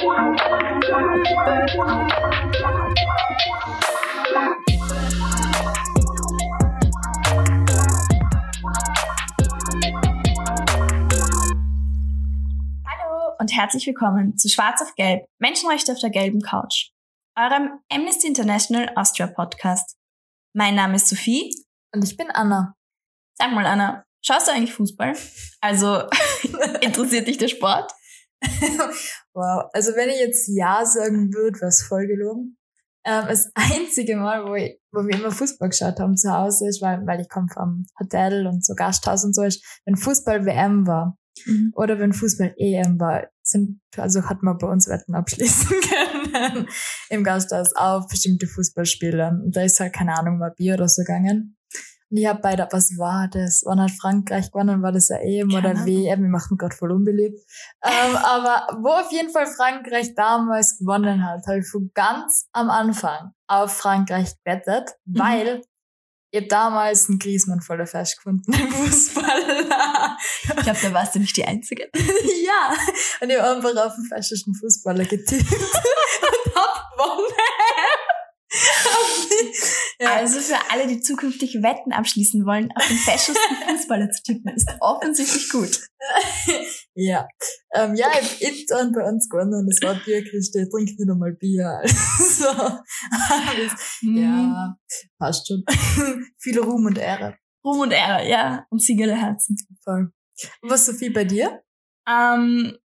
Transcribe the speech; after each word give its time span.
Hallo 0.00 0.08
und 13.38 13.54
herzlich 13.54 13.86
willkommen 13.86 14.38
zu 14.38 14.48
Schwarz 14.48 14.80
auf 14.80 14.94
Gelb, 14.94 15.26
Menschenrechte 15.38 15.92
auf 15.92 15.98
der 15.98 16.08
gelben 16.08 16.40
Couch, 16.40 16.92
eurem 17.36 17.78
Amnesty 17.92 18.26
International 18.26 18.90
Austria 18.96 19.26
Podcast. 19.26 19.98
Mein 20.54 20.76
Name 20.76 20.96
ist 20.96 21.08
Sophie. 21.08 21.54
Und 21.94 22.02
ich 22.04 22.16
bin 22.16 22.30
Anna. 22.30 22.74
Sag 23.34 23.52
mal, 23.52 23.66
Anna, 23.66 24.04
schaust 24.24 24.48
du 24.48 24.52
eigentlich 24.52 24.72
Fußball? 24.72 25.14
Also, 25.60 26.04
interessiert 26.80 27.28
dich 27.28 27.36
der 27.36 27.48
Sport? 27.48 27.92
wow, 29.34 29.64
also 29.72 29.92
wenn 29.94 30.08
ich 30.08 30.20
jetzt 30.20 30.48
Ja 30.48 30.84
sagen 30.84 31.32
würde, 31.32 31.60
wäre 31.60 31.68
es 31.68 31.82
voll 31.82 32.06
gelogen. 32.06 32.56
Ähm, 33.04 33.24
das 33.28 33.50
einzige 33.54 34.16
Mal, 34.16 34.44
wo, 34.44 34.54
ich, 34.54 34.78
wo 34.92 35.06
wir 35.06 35.14
immer 35.14 35.30
Fußball 35.30 35.68
geschaut 35.68 36.00
haben 36.00 36.16
zu 36.16 36.30
Hause, 36.30 36.68
ist, 36.68 36.82
weil, 36.82 37.06
weil 37.06 37.20
ich 37.20 37.28
komme 37.28 37.48
vom 37.52 37.86
Hotel 37.98 38.46
und 38.46 38.64
so 38.64 38.74
Gasthaus 38.74 39.24
und 39.24 39.34
so, 39.34 39.42
ist, 39.42 39.64
wenn 39.84 39.96
Fußball-WM 39.96 40.86
war 40.86 41.16
mhm. 41.46 41.72
oder 41.74 41.98
wenn 41.98 42.12
Fußball-EM 42.12 42.98
war, 43.00 43.28
sind, 43.42 43.80
also 43.96 44.28
hat 44.28 44.42
man 44.42 44.58
bei 44.58 44.68
uns 44.68 44.88
Wetten 44.88 45.14
abschließen 45.14 45.76
können 46.32 46.68
im 47.08 47.24
Gasthaus 47.24 47.74
auf 47.74 48.06
bestimmte 48.08 48.46
Fußballspiele. 48.46 49.40
Und 49.44 49.56
da 49.56 49.62
ist 49.62 49.80
halt, 49.80 49.92
keine 49.92 50.16
Ahnung, 50.16 50.38
mal 50.38 50.52
Bier 50.56 50.74
oder 50.74 50.88
so 50.88 51.02
gegangen. 51.02 51.56
Ich 52.12 52.26
hab 52.26 52.42
beide, 52.42 52.66
was 52.72 52.98
war 52.98 53.28
das? 53.28 53.62
Wann 53.64 53.80
hat 53.80 53.92
Frankreich 53.92 54.50
gewonnen? 54.50 54.82
War 54.82 54.90
das 54.90 55.10
eine 55.12 55.22
EM 55.22 55.54
oder 55.54 55.86
WM? 55.86 56.22
Wir 56.22 56.28
machen 56.28 56.58
gerade 56.58 56.74
voll 56.74 56.90
unbeliebt. 56.90 57.38
ähm, 57.84 58.16
aber 58.24 58.66
wo 58.82 58.88
auf 58.88 59.12
jeden 59.12 59.30
Fall 59.30 59.46
Frankreich 59.46 60.14
damals 60.16 60.78
gewonnen 60.78 61.24
hat, 61.24 61.46
habe 61.46 61.60
ich 61.60 61.68
von 61.68 61.90
ganz 61.94 62.48
am 62.52 62.68
Anfang 62.68 63.30
auf 63.46 63.72
Frankreich 63.72 64.34
gewettet, 64.42 64.90
mhm. 65.04 65.18
weil 65.18 65.62
ihr 66.32 66.48
damals 66.48 67.08
einen 67.08 67.20
Griesmann 67.20 67.60
voller 67.60 67.86
Fest 67.86 68.16
gefunden 68.16 68.52
im 68.52 68.72
Fußball. 68.72 69.68
ich 70.44 70.56
glaube, 70.56 70.78
da 70.82 70.92
warst 70.92 71.14
du 71.14 71.20
nicht 71.20 71.36
die 71.36 71.44
Einzige. 71.44 71.90
ja. 71.94 72.74
Und 73.20 73.30
ich 73.30 73.38
habe 73.38 73.56
einfach 73.56 73.86
auf 73.86 73.94
den 73.94 74.04
festischen 74.04 74.54
Fußballer 74.54 75.04
getippt 75.04 75.52
und 75.52 76.54
hab 76.56 76.90
gewonnen. 76.92 77.34
Ja. 80.00 80.16
Also 80.16 80.40
für 80.40 80.56
alle, 80.70 80.86
die 80.86 81.00
zukünftig 81.00 81.62
Wetten 81.62 81.92
abschließen 81.92 82.46
wollen, 82.46 82.72
auf 82.74 82.86
den 82.88 82.96
feschesten 82.96 83.56
Fußballer 83.68 84.10
zu 84.10 84.22
tippen, 84.22 84.54
ist 84.54 84.68
offensichtlich 84.80 85.48
gut. 85.50 85.80
ja. 86.94 87.28
Ähm, 87.74 87.94
ja, 87.94 88.08
ich 88.20 88.32
habe 88.32 88.44
Intern 88.44 88.92
bei 88.92 89.08
uns 89.08 89.28
gewonnen. 89.28 89.68
Das 89.68 89.86
war 89.86 89.94
Bierkiste. 90.02 90.62
Ich 90.62 90.70
trinke 90.70 90.92
nicht 90.92 91.10
einmal 91.10 91.32
Bier. 91.32 91.80
Also, 91.82 92.48
alles, 92.48 93.98
hm. 94.00 94.16
Ja, 94.16 94.76
passt 95.18 95.46
schon. 95.46 95.64
Viel 96.38 96.58
Ruhm 96.58 96.86
und 96.86 96.98
Ehre. 96.98 97.36
Ruhm 97.64 97.80
und 97.80 97.92
Ehre, 97.92 98.28
ja. 98.28 98.66
Und 98.70 98.82
Siegele 98.82 99.14
Herzen. 99.14 99.56
Voll. 99.84 100.12
Was, 100.62 100.86
Sophie, 100.86 101.10
bei 101.10 101.24
dir? 101.24 101.62
Ähm, 102.08 102.76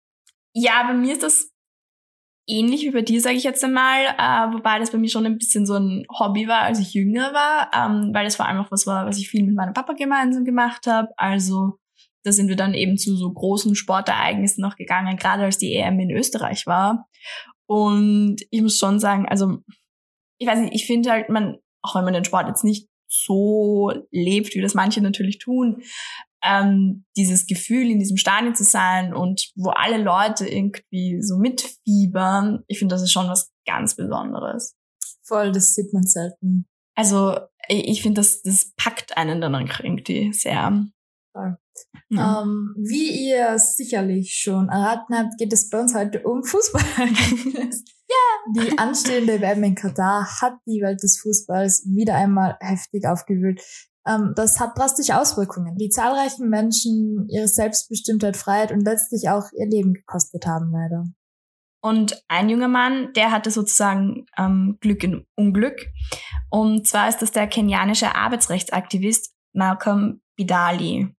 ja, 0.53 0.83
bei 0.87 0.93
mir 0.93 1.13
ist 1.13 1.23
das 1.23 1.54
ähnlich 2.47 2.83
wie 2.83 2.91
bei 2.91 3.01
dir, 3.01 3.21
sage 3.21 3.37
ich 3.37 3.43
jetzt 3.43 3.63
einmal, 3.63 4.05
äh, 4.17 4.53
wobei 4.53 4.79
das 4.79 4.91
bei 4.91 4.97
mir 4.97 5.09
schon 5.09 5.25
ein 5.25 5.37
bisschen 5.37 5.65
so 5.65 5.75
ein 5.75 6.05
Hobby 6.19 6.47
war, 6.47 6.61
als 6.61 6.79
ich 6.79 6.93
jünger 6.93 7.33
war, 7.33 7.71
ähm, 7.73 8.13
weil 8.13 8.25
das 8.25 8.35
vor 8.35 8.47
allem 8.47 8.59
auch 8.59 8.71
was 8.71 8.85
war, 8.85 9.05
was 9.05 9.17
ich 9.17 9.29
viel 9.29 9.43
mit 9.43 9.55
meinem 9.55 9.73
Papa 9.73 9.93
gemeinsam 9.93 10.45
gemacht 10.45 10.87
habe. 10.87 11.09
Also 11.17 11.79
da 12.23 12.31
sind 12.31 12.47
wir 12.47 12.55
dann 12.55 12.73
eben 12.73 12.97
zu 12.97 13.15
so 13.15 13.31
großen 13.31 13.75
Sportereignissen 13.75 14.61
noch 14.61 14.75
gegangen, 14.75 15.17
gerade 15.17 15.43
als 15.43 15.57
die 15.57 15.73
EM 15.75 15.99
in 15.99 16.11
Österreich 16.11 16.65
war. 16.65 17.07
Und 17.67 18.37
ich 18.49 18.61
muss 18.61 18.77
schon 18.77 18.99
sagen, 18.99 19.27
also 19.27 19.59
ich 20.37 20.47
weiß 20.47 20.59
nicht, 20.59 20.73
ich 20.73 20.85
finde 20.85 21.11
halt, 21.11 21.29
man, 21.29 21.57
auch 21.81 21.95
wenn 21.95 22.03
man 22.03 22.13
den 22.13 22.25
Sport 22.25 22.47
jetzt 22.47 22.63
nicht 22.63 22.87
so 23.07 23.91
lebt, 24.11 24.55
wie 24.55 24.61
das 24.61 24.73
manche 24.73 25.01
natürlich 25.01 25.37
tun, 25.37 25.83
ähm, 26.45 27.05
dieses 27.17 27.47
Gefühl, 27.47 27.89
in 27.89 27.99
diesem 27.99 28.17
Stadion 28.17 28.55
zu 28.55 28.63
sein 28.63 29.13
und 29.13 29.51
wo 29.55 29.69
alle 29.69 29.97
Leute 29.97 30.47
irgendwie 30.47 31.21
so 31.21 31.37
mitfiebern, 31.37 32.63
ich 32.67 32.79
finde, 32.79 32.95
das 32.95 33.01
ist 33.01 33.11
schon 33.11 33.27
was 33.27 33.51
ganz 33.65 33.95
Besonderes. 33.95 34.75
Voll, 35.23 35.51
das 35.51 35.73
sieht 35.73 35.93
man 35.93 36.03
selten. 36.03 36.67
Also 36.95 37.37
ich 37.67 38.01
finde, 38.01 38.21
das, 38.21 38.41
das 38.43 38.73
packt 38.77 39.17
einen 39.17 39.41
dann 39.41 39.53
irgendwie 39.83 40.31
sehr. 40.33 40.85
Voll. 41.33 41.57
Ja. 42.09 42.43
Ähm, 42.43 42.75
wie 42.77 43.29
ihr 43.29 43.57
sicherlich 43.57 44.35
schon 44.35 44.69
erraten 44.69 45.15
habt, 45.17 45.37
geht 45.37 45.51
es 45.51 45.69
bei 45.69 45.81
uns 45.81 45.95
heute 45.95 46.21
um 46.23 46.43
Fußball. 46.43 46.83
Die 48.55 48.77
anstehende 48.77 49.41
WM 49.41 49.63
in 49.63 49.75
Katar 49.75 50.27
hat 50.41 50.53
die 50.67 50.81
Welt 50.81 51.01
des 51.01 51.19
Fußballs 51.19 51.85
wieder 51.87 52.15
einmal 52.15 52.57
heftig 52.59 53.07
aufgewühlt. 53.07 53.61
Ähm, 54.07 54.33
das 54.35 54.59
hat 54.59 54.77
drastische 54.77 55.19
Auswirkungen, 55.19 55.77
die 55.77 55.89
zahlreichen 55.89 56.49
Menschen 56.49 57.27
ihre 57.29 57.47
Selbstbestimmtheit, 57.47 58.37
Freiheit 58.37 58.71
und 58.71 58.81
letztlich 58.81 59.29
auch 59.29 59.45
ihr 59.53 59.67
Leben 59.67 59.93
gekostet 59.93 60.45
haben, 60.45 60.71
leider. 60.71 61.05
Und 61.81 62.23
ein 62.27 62.49
junger 62.49 62.67
Mann, 62.67 63.13
der 63.13 63.31
hatte 63.31 63.51
sozusagen 63.51 64.25
ähm, 64.37 64.77
Glück 64.81 65.03
in 65.03 65.25
Unglück. 65.35 65.87
Und 66.49 66.87
zwar 66.87 67.09
ist 67.09 67.21
das 67.21 67.31
der 67.31 67.47
kenianische 67.47 68.15
Arbeitsrechtsaktivist 68.15 69.35
Malcolm 69.53 70.21
Bidali. 70.35 71.15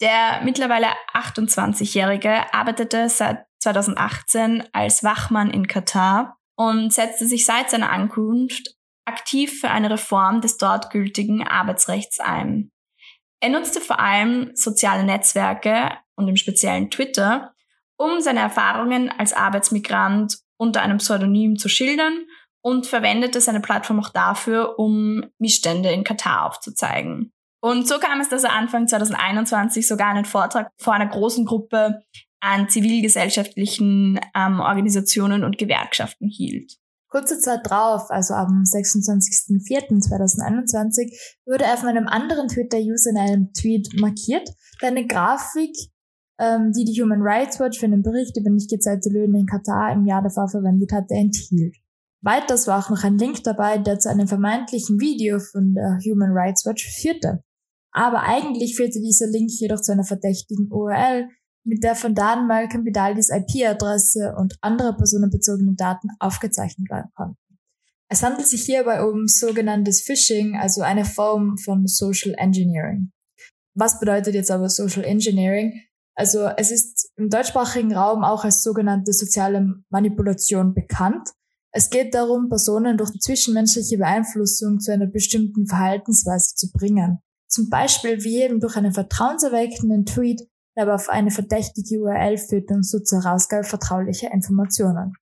Der 0.00 0.42
mittlerweile 0.44 0.88
28-Jährige 1.14 2.52
arbeitete 2.52 3.08
seit 3.08 3.46
2018 3.64 4.64
als 4.72 5.02
Wachmann 5.02 5.50
in 5.50 5.66
Katar 5.66 6.38
und 6.56 6.92
setzte 6.92 7.26
sich 7.26 7.44
seit 7.44 7.70
seiner 7.70 7.90
Ankunft 7.90 8.74
aktiv 9.06 9.60
für 9.60 9.70
eine 9.70 9.90
Reform 9.90 10.40
des 10.40 10.56
dort 10.56 10.90
gültigen 10.90 11.46
Arbeitsrechts 11.46 12.20
ein. 12.20 12.70
Er 13.40 13.50
nutzte 13.50 13.80
vor 13.80 13.98
allem 13.98 14.52
soziale 14.54 15.04
Netzwerke 15.04 15.90
und 16.16 16.28
im 16.28 16.36
speziellen 16.36 16.90
Twitter, 16.90 17.52
um 17.96 18.20
seine 18.20 18.40
Erfahrungen 18.40 19.10
als 19.10 19.32
Arbeitsmigrant 19.32 20.38
unter 20.56 20.82
einem 20.82 20.98
Pseudonym 20.98 21.58
zu 21.58 21.68
schildern 21.68 22.24
und 22.62 22.86
verwendete 22.86 23.40
seine 23.40 23.60
Plattform 23.60 24.00
auch 24.00 24.10
dafür, 24.10 24.78
um 24.78 25.24
Missstände 25.38 25.90
in 25.90 26.04
Katar 26.04 26.46
aufzuzeigen. 26.46 27.32
Und 27.60 27.88
so 27.88 27.98
kam 27.98 28.20
es, 28.20 28.28
dass 28.28 28.44
er 28.44 28.52
Anfang 28.52 28.88
2021 28.88 29.86
sogar 29.86 30.08
einen 30.08 30.24
Vortrag 30.24 30.70
vor 30.78 30.94
einer 30.94 31.06
großen 31.06 31.44
Gruppe 31.44 32.02
an 32.44 32.68
zivilgesellschaftlichen 32.68 34.20
ähm, 34.34 34.60
Organisationen 34.60 35.44
und 35.44 35.56
Gewerkschaften 35.56 36.28
hielt. 36.28 36.76
Kurze 37.08 37.38
Zeit 37.38 37.60
drauf, 37.64 38.10
also 38.10 38.34
am 38.34 38.64
26.04.2021, 38.64 41.40
wurde 41.46 41.64
er 41.64 41.78
von 41.78 41.88
einem 41.88 42.06
anderen 42.06 42.48
Twitter-User 42.48 43.08
in 43.10 43.16
einem 43.16 43.50
Tweet 43.54 43.98
markiert, 43.98 44.50
der 44.82 44.90
eine 44.90 45.06
Grafik, 45.06 45.74
ähm, 46.38 46.72
die 46.72 46.84
die 46.84 47.00
Human 47.00 47.22
Rights 47.22 47.58
Watch 47.60 47.78
für 47.78 47.86
einen 47.86 48.02
Bericht 48.02 48.36
über 48.36 48.50
nicht 48.50 48.68
gezahlte 48.68 49.08
Löhne 49.08 49.38
in 49.38 49.46
Katar 49.46 49.90
im 49.92 50.04
Jahr 50.04 50.22
davor 50.22 50.46
verwendet 50.48 50.92
hatte, 50.92 51.14
enthielt. 51.14 51.76
Weiters 52.20 52.66
war 52.66 52.84
auch 52.84 52.90
noch 52.90 53.04
ein 53.04 53.16
Link 53.16 53.42
dabei, 53.44 53.78
der 53.78 53.98
zu 53.98 54.10
einem 54.10 54.28
vermeintlichen 54.28 55.00
Video 55.00 55.38
von 55.38 55.72
der 55.72 55.98
Human 56.04 56.32
Rights 56.32 56.66
Watch 56.66 56.86
führte. 57.00 57.42
Aber 57.92 58.24
eigentlich 58.24 58.76
führte 58.76 59.00
dieser 59.00 59.28
Link 59.28 59.50
jedoch 59.60 59.80
zu 59.80 59.92
einer 59.92 60.04
verdächtigen 60.04 60.70
URL, 60.70 61.30
mit 61.64 61.82
der 61.82 61.96
von 61.96 62.14
Daten 62.14 62.46
Malcolm 62.46 62.84
Bidalis 62.84 63.30
IP-Adresse 63.30 64.34
und 64.36 64.56
andere 64.60 64.96
personenbezogene 64.96 65.74
Daten 65.74 66.08
aufgezeichnet 66.18 66.90
werden 66.90 67.10
konnten. 67.14 67.38
Es 68.08 68.22
handelt 68.22 68.46
sich 68.46 68.64
hierbei 68.64 69.02
um 69.02 69.26
sogenanntes 69.26 70.02
Phishing, 70.02 70.56
also 70.56 70.82
eine 70.82 71.04
Form 71.04 71.56
von 71.58 71.86
Social 71.86 72.34
Engineering. 72.36 73.10
Was 73.74 73.98
bedeutet 73.98 74.34
jetzt 74.34 74.50
aber 74.50 74.68
Social 74.68 75.04
Engineering? 75.04 75.80
Also 76.14 76.46
es 76.56 76.70
ist 76.70 77.10
im 77.16 77.28
deutschsprachigen 77.28 77.92
Raum 77.94 78.22
auch 78.22 78.44
als 78.44 78.62
sogenannte 78.62 79.12
soziale 79.12 79.74
Manipulation 79.90 80.74
bekannt. 80.74 81.30
Es 81.72 81.90
geht 81.90 82.14
darum, 82.14 82.48
Personen 82.48 82.96
durch 82.96 83.10
zwischenmenschliche 83.18 83.98
Beeinflussung 83.98 84.78
zu 84.78 84.92
einer 84.92 85.06
bestimmten 85.06 85.66
Verhaltensweise 85.66 86.54
zu 86.54 86.70
bringen. 86.70 87.18
Zum 87.48 87.68
Beispiel 87.68 88.22
wie 88.22 88.42
eben 88.42 88.60
durch 88.60 88.76
einen 88.76 88.92
vertrauenserweckenden 88.92 90.06
Tweet 90.06 90.42
aber 90.76 90.94
auf 90.94 91.08
eine 91.08 91.30
verdächtige 91.30 92.00
URL 92.00 92.38
führt 92.38 92.70
und 92.70 92.84
so 92.84 92.98
zur 92.98 93.22
Herausgabe 93.22 93.64
vertraulicher 93.64 94.32
Informationen. 94.32 95.14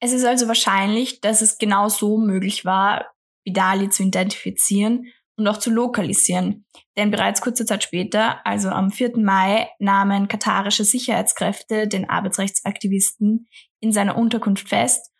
Es 0.00 0.12
ist 0.12 0.24
also 0.24 0.48
wahrscheinlich, 0.48 1.20
dass 1.20 1.42
es 1.42 1.58
genau 1.58 1.88
so 1.88 2.18
möglich 2.18 2.64
war, 2.64 3.06
Vidali 3.44 3.88
zu 3.88 4.02
identifizieren 4.02 5.06
und 5.38 5.46
auch 5.48 5.58
zu 5.58 5.70
lokalisieren. 5.70 6.66
Denn 6.96 7.10
bereits 7.10 7.40
kurze 7.40 7.64
Zeit 7.64 7.84
später, 7.84 8.44
also 8.46 8.68
am 8.68 8.90
4. 8.90 9.18
Mai, 9.18 9.68
nahmen 9.78 10.28
katarische 10.28 10.84
Sicherheitskräfte 10.84 11.88
den 11.88 12.08
Arbeitsrechtsaktivisten 12.08 13.48
in 13.80 13.92
seiner 13.92 14.16
Unterkunft 14.16 14.68
fest 14.68 15.12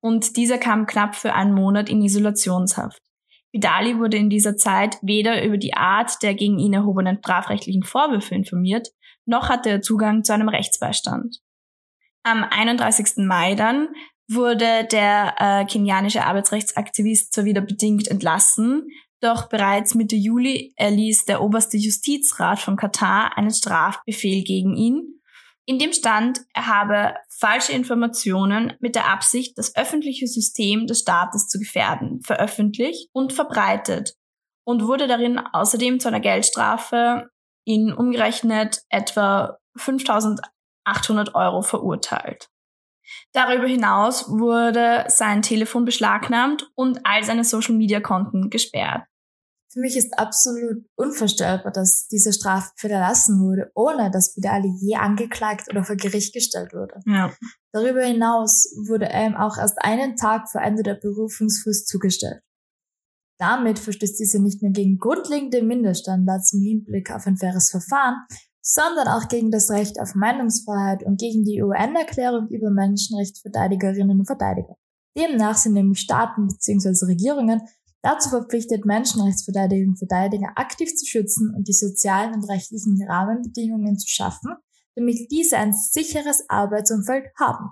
und 0.00 0.36
dieser 0.36 0.58
kam 0.58 0.86
knapp 0.86 1.16
für 1.16 1.34
einen 1.34 1.54
Monat 1.54 1.88
in 1.88 2.02
Isolationshaft. 2.02 3.02
Vidali 3.52 3.98
wurde 3.98 4.16
in 4.16 4.30
dieser 4.30 4.56
Zeit 4.56 4.98
weder 5.02 5.42
über 5.42 5.56
die 5.56 5.74
Art 5.74 6.22
der 6.22 6.34
gegen 6.34 6.58
ihn 6.58 6.74
erhobenen 6.74 7.18
strafrechtlichen 7.18 7.82
Vorwürfe 7.82 8.34
informiert, 8.34 8.88
noch 9.28 9.48
hatte 9.48 9.70
er 9.70 9.82
Zugang 9.82 10.24
zu 10.24 10.32
einem 10.32 10.48
Rechtsbeistand. 10.48 11.40
Am 12.24 12.44
31. 12.44 13.18
Mai 13.18 13.54
dann 13.54 13.88
wurde 14.28 14.84
der 14.90 15.34
äh, 15.38 15.64
kenianische 15.64 16.24
Arbeitsrechtsaktivist 16.24 17.32
zwar 17.32 17.44
wieder 17.44 17.60
bedingt 17.60 18.08
entlassen, 18.08 18.88
doch 19.20 19.48
bereits 19.48 19.94
Mitte 19.94 20.16
Juli 20.16 20.72
erließ 20.76 21.24
der 21.24 21.42
oberste 21.42 21.76
Justizrat 21.76 22.58
von 22.58 22.76
Katar 22.76 23.36
einen 23.36 23.50
Strafbefehl 23.50 24.44
gegen 24.44 24.76
ihn. 24.76 25.20
In 25.66 25.78
dem 25.78 25.92
stand, 25.92 26.40
er 26.54 26.66
habe 26.66 27.14
falsche 27.28 27.72
Informationen 27.72 28.74
mit 28.80 28.94
der 28.94 29.10
Absicht, 29.10 29.58
das 29.58 29.76
öffentliche 29.76 30.26
System 30.26 30.86
des 30.86 31.00
Staates 31.00 31.48
zu 31.48 31.58
gefährden, 31.58 32.22
veröffentlicht 32.22 33.08
und 33.12 33.32
verbreitet 33.32 34.14
und 34.64 34.86
wurde 34.86 35.06
darin 35.06 35.38
außerdem 35.38 36.00
zu 36.00 36.08
einer 36.08 36.20
Geldstrafe 36.20 37.28
in 37.68 37.92
umgerechnet 37.92 38.80
etwa 38.88 39.58
5800 39.76 41.34
Euro 41.34 41.60
verurteilt. 41.60 42.48
Darüber 43.32 43.66
hinaus 43.66 44.26
wurde 44.30 45.04
sein 45.08 45.42
Telefon 45.42 45.84
beschlagnahmt 45.84 46.70
und 46.74 47.00
all 47.04 47.22
seine 47.24 47.44
Social-Media-Konten 47.44 48.48
gesperrt. 48.48 49.02
Für 49.70 49.80
mich 49.80 49.98
ist 49.98 50.18
absolut 50.18 50.86
unvorstellbar, 50.96 51.70
dass 51.70 52.08
diese 52.08 52.32
Strafe 52.32 52.72
erlassen 52.84 53.38
wurde, 53.38 53.70
ohne 53.74 54.10
dass 54.10 54.34
Bidali 54.34 54.72
je 54.80 54.96
angeklagt 54.96 55.68
oder 55.68 55.84
vor 55.84 55.96
Gericht 55.96 56.32
gestellt 56.32 56.72
wurde. 56.72 57.00
Ja. 57.04 57.34
Darüber 57.72 58.02
hinaus 58.02 58.74
wurde 58.88 59.10
er 59.10 59.26
ihm 59.26 59.36
auch 59.36 59.58
erst 59.58 59.76
einen 59.82 60.16
Tag 60.16 60.50
vor 60.50 60.62
Ende 60.62 60.82
der 60.82 60.94
Berufungsfrist 60.94 61.86
zugestellt. 61.86 62.40
Damit 63.38 63.78
verstößt 63.78 64.18
diese 64.18 64.42
nicht 64.42 64.62
nur 64.62 64.72
gegen 64.72 64.98
grundlegende 64.98 65.62
Mindeststandards 65.62 66.52
im 66.54 66.60
Hinblick 66.60 67.10
auf 67.12 67.26
ein 67.26 67.36
faires 67.36 67.70
Verfahren, 67.70 68.16
sondern 68.60 69.08
auch 69.08 69.28
gegen 69.28 69.50
das 69.50 69.70
Recht 69.70 70.00
auf 70.00 70.14
Meinungsfreiheit 70.14 71.04
und 71.04 71.20
gegen 71.20 71.44
die 71.44 71.62
UN-Erklärung 71.62 72.48
über 72.48 72.70
Menschenrechtsverteidigerinnen 72.70 74.18
und 74.20 74.26
Verteidiger. 74.26 74.76
Demnach 75.16 75.56
sind 75.56 75.74
nämlich 75.74 76.00
Staaten 76.00 76.48
bzw. 76.48 77.06
Regierungen 77.06 77.62
dazu 78.02 78.28
verpflichtet, 78.28 78.84
Menschenrechtsverteidigerinnen 78.84 79.90
und 79.90 79.98
Verteidiger 79.98 80.52
aktiv 80.56 80.94
zu 80.94 81.06
schützen 81.06 81.54
und 81.54 81.68
die 81.68 81.72
sozialen 81.72 82.34
und 82.34 82.44
rechtlichen 82.44 83.00
Rahmenbedingungen 83.08 83.98
zu 83.98 84.08
schaffen, 84.08 84.54
damit 84.96 85.30
diese 85.30 85.56
ein 85.56 85.72
sicheres 85.72 86.44
Arbeitsumfeld 86.48 87.26
haben. 87.38 87.70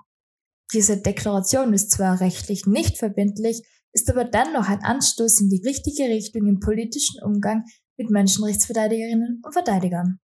Diese 0.73 0.97
Deklaration 0.97 1.73
ist 1.73 1.91
zwar 1.91 2.19
rechtlich 2.19 2.65
nicht 2.65 2.97
verbindlich, 2.97 3.63
ist 3.93 4.09
aber 4.09 4.25
dennoch 4.25 4.67
ein 4.67 4.83
Anstoß 4.83 5.41
in 5.41 5.49
die 5.49 5.61
richtige 5.65 6.09
Richtung 6.09 6.47
im 6.47 6.59
politischen 6.59 7.21
Umgang 7.23 7.63
mit 7.97 8.09
Menschenrechtsverteidigerinnen 8.09 9.41
und 9.43 9.53
Verteidigern. 9.53 10.19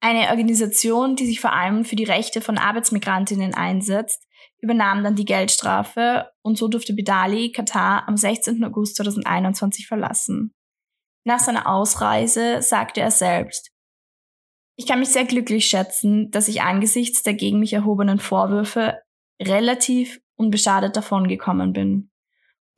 Eine 0.00 0.30
Organisation, 0.30 1.16
die 1.16 1.26
sich 1.26 1.40
vor 1.40 1.52
allem 1.52 1.84
für 1.84 1.96
die 1.96 2.04
Rechte 2.04 2.40
von 2.40 2.56
Arbeitsmigrantinnen 2.56 3.54
einsetzt, 3.54 4.26
übernahm 4.60 5.02
dann 5.02 5.16
die 5.16 5.24
Geldstrafe 5.24 6.30
und 6.42 6.56
so 6.56 6.68
durfte 6.68 6.94
Bidali 6.94 7.52
Katar 7.52 8.06
am 8.06 8.16
16. 8.16 8.62
August 8.64 8.96
2021 8.96 9.86
verlassen. 9.86 10.54
Nach 11.24 11.40
seiner 11.40 11.68
Ausreise 11.68 12.62
sagte 12.62 13.00
er 13.00 13.10
selbst, 13.10 13.70
ich 14.76 14.86
kann 14.86 15.00
mich 15.00 15.08
sehr 15.08 15.24
glücklich 15.24 15.66
schätzen, 15.66 16.30
dass 16.30 16.46
ich 16.46 16.62
angesichts 16.62 17.24
der 17.24 17.34
gegen 17.34 17.58
mich 17.58 17.72
erhobenen 17.72 18.20
Vorwürfe 18.20 18.98
relativ 19.42 20.20
unbeschadet 20.36 20.96
davongekommen 20.96 21.72
bin. 21.72 22.07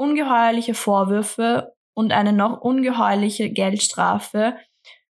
Ungeheuerliche 0.01 0.75
Vorwürfe 0.75 1.75
und 1.95 2.13
eine 2.13 2.33
noch 2.33 2.61
ungeheuerliche 2.61 3.51
Geldstrafe 3.51 4.57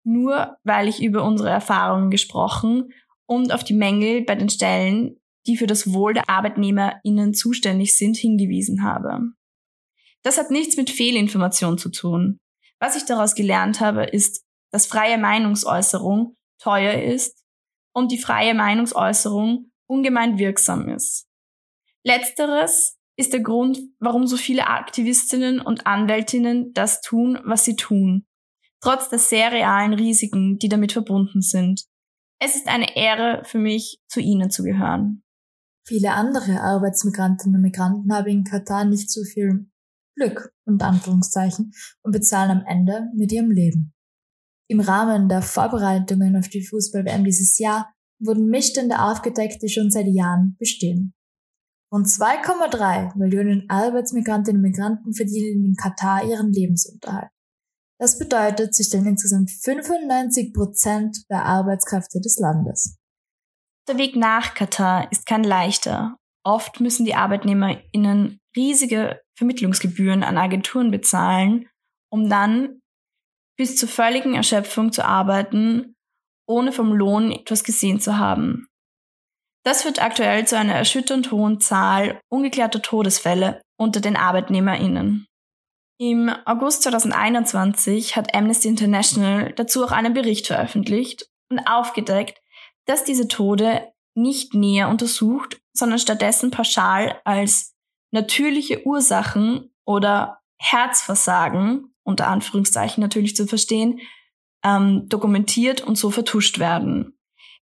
nur 0.04 0.58
weil 0.62 0.86
ich 0.86 1.02
über 1.02 1.24
unsere 1.24 1.50
Erfahrungen 1.50 2.10
gesprochen 2.10 2.92
und 3.26 3.52
auf 3.52 3.64
die 3.64 3.74
Mängel 3.74 4.22
bei 4.22 4.34
den 4.34 4.50
Stellen, 4.50 5.20
die 5.46 5.56
für 5.56 5.66
das 5.66 5.92
Wohl 5.92 6.14
der 6.14 6.28
ArbeitnehmerInnen 6.28 7.34
zuständig 7.34 7.96
sind, 7.96 8.16
hingewiesen 8.16 8.84
habe. 8.84 9.32
Das 10.22 10.38
hat 10.38 10.50
nichts 10.50 10.76
mit 10.76 10.90
Fehlinformation 10.90 11.78
zu 11.78 11.90
tun. 11.90 12.38
Was 12.78 12.96
ich 12.96 13.04
daraus 13.04 13.34
gelernt 13.34 13.80
habe, 13.80 14.04
ist, 14.04 14.44
dass 14.70 14.86
freie 14.86 15.18
Meinungsäußerung 15.18 16.34
teuer 16.58 17.02
ist 17.02 17.42
und 17.94 18.12
die 18.12 18.18
freie 18.18 18.54
Meinungsäußerung 18.54 19.70
ungemein 19.86 20.38
wirksam 20.38 20.88
ist. 20.88 21.26
Letzteres 22.04 22.93
ist 23.16 23.32
der 23.32 23.40
Grund, 23.40 23.78
warum 24.00 24.26
so 24.26 24.36
viele 24.36 24.66
Aktivistinnen 24.66 25.60
und 25.60 25.86
Anwältinnen 25.86 26.72
das 26.72 27.00
tun, 27.00 27.38
was 27.44 27.64
sie 27.64 27.76
tun 27.76 28.26
trotz 28.84 29.08
der 29.08 29.18
sehr 29.18 29.50
realen 29.50 29.94
Risiken, 29.94 30.58
die 30.58 30.68
damit 30.68 30.92
verbunden 30.92 31.40
sind. 31.40 31.84
Es 32.38 32.54
ist 32.54 32.68
eine 32.68 32.96
Ehre 32.96 33.42
für 33.46 33.58
mich, 33.58 33.98
zu 34.08 34.20
Ihnen 34.20 34.50
zu 34.50 34.62
gehören. 34.62 35.22
Viele 35.86 36.12
andere 36.12 36.60
Arbeitsmigrantinnen 36.60 37.56
und 37.56 37.62
Migranten 37.62 38.12
haben 38.12 38.26
in 38.26 38.44
Katar 38.44 38.84
nicht 38.84 39.10
so 39.10 39.22
viel 39.22 39.70
Glück 40.16 40.52
und 40.66 40.82
Anführungszeichen 40.82 41.72
und 42.02 42.12
bezahlen 42.12 42.50
am 42.50 42.64
Ende 42.66 43.08
mit 43.14 43.32
ihrem 43.32 43.50
Leben. 43.50 43.94
Im 44.68 44.80
Rahmen 44.80 45.28
der 45.28 45.42
Vorbereitungen 45.42 46.36
auf 46.36 46.48
die 46.48 46.64
Fußball-WM 46.64 47.24
dieses 47.24 47.58
Jahr 47.58 47.92
wurden 48.18 48.48
Missstände 48.48 49.00
aufgedeckt, 49.00 49.62
die 49.62 49.68
schon 49.68 49.90
seit 49.90 50.06
Jahren 50.08 50.56
bestehen. 50.58 51.13
Rund 51.94 52.08
2,3 52.08 53.16
Millionen 53.16 53.70
Arbeitsmigrantinnen 53.70 54.64
und 54.64 54.68
Migranten 54.68 55.14
verdienen 55.14 55.64
in 55.64 55.76
Katar 55.76 56.24
ihren 56.24 56.52
Lebensunterhalt. 56.52 57.30
Das 58.00 58.18
bedeutet, 58.18 58.74
sie 58.74 58.82
stellen 58.82 59.06
insgesamt 59.06 59.52
95 59.62 60.52
Prozent 60.52 61.18
der 61.30 61.44
Arbeitskräfte 61.44 62.20
des 62.20 62.36
Landes. 62.40 62.98
Der 63.86 63.96
Weg 63.96 64.16
nach 64.16 64.54
Katar 64.54 65.12
ist 65.12 65.24
kein 65.24 65.44
leichter. 65.44 66.16
Oft 66.42 66.80
müssen 66.80 67.06
die 67.06 67.14
ArbeitnehmerInnen 67.14 68.40
riesige 68.56 69.20
Vermittlungsgebühren 69.38 70.24
an 70.24 70.36
Agenturen 70.36 70.90
bezahlen, 70.90 71.68
um 72.10 72.28
dann 72.28 72.80
bis 73.56 73.76
zur 73.76 73.88
völligen 73.88 74.34
Erschöpfung 74.34 74.90
zu 74.90 75.04
arbeiten, 75.04 75.94
ohne 76.48 76.72
vom 76.72 76.92
Lohn 76.92 77.30
etwas 77.30 77.62
gesehen 77.62 78.00
zu 78.00 78.18
haben. 78.18 78.66
Das 79.64 79.82
führt 79.82 80.00
aktuell 80.00 80.46
zu 80.46 80.58
einer 80.58 80.74
erschütternd 80.74 81.32
hohen 81.32 81.60
Zahl 81.60 82.20
ungeklärter 82.28 82.82
Todesfälle 82.82 83.62
unter 83.78 84.00
den 84.00 84.16
ArbeitnehmerInnen. 84.16 85.26
Im 85.98 86.30
August 86.44 86.82
2021 86.82 88.16
hat 88.16 88.34
Amnesty 88.34 88.68
International 88.68 89.52
dazu 89.52 89.84
auch 89.84 89.92
einen 89.92 90.12
Bericht 90.12 90.46
veröffentlicht 90.46 91.28
und 91.50 91.60
aufgedeckt, 91.60 92.42
dass 92.84 93.04
diese 93.04 93.26
Tode 93.28 93.90
nicht 94.14 94.54
näher 94.54 94.88
untersucht, 94.88 95.60
sondern 95.72 95.98
stattdessen 95.98 96.50
pauschal 96.50 97.20
als 97.24 97.74
natürliche 98.10 98.86
Ursachen 98.86 99.74
oder 99.86 100.40
Herzversagen, 100.58 101.94
unter 102.04 102.28
Anführungszeichen 102.28 103.00
natürlich 103.00 103.34
zu 103.34 103.46
verstehen, 103.46 104.00
ähm, 104.62 105.08
dokumentiert 105.08 105.80
und 105.80 105.96
so 105.96 106.10
vertuscht 106.10 106.58
werden. 106.58 107.13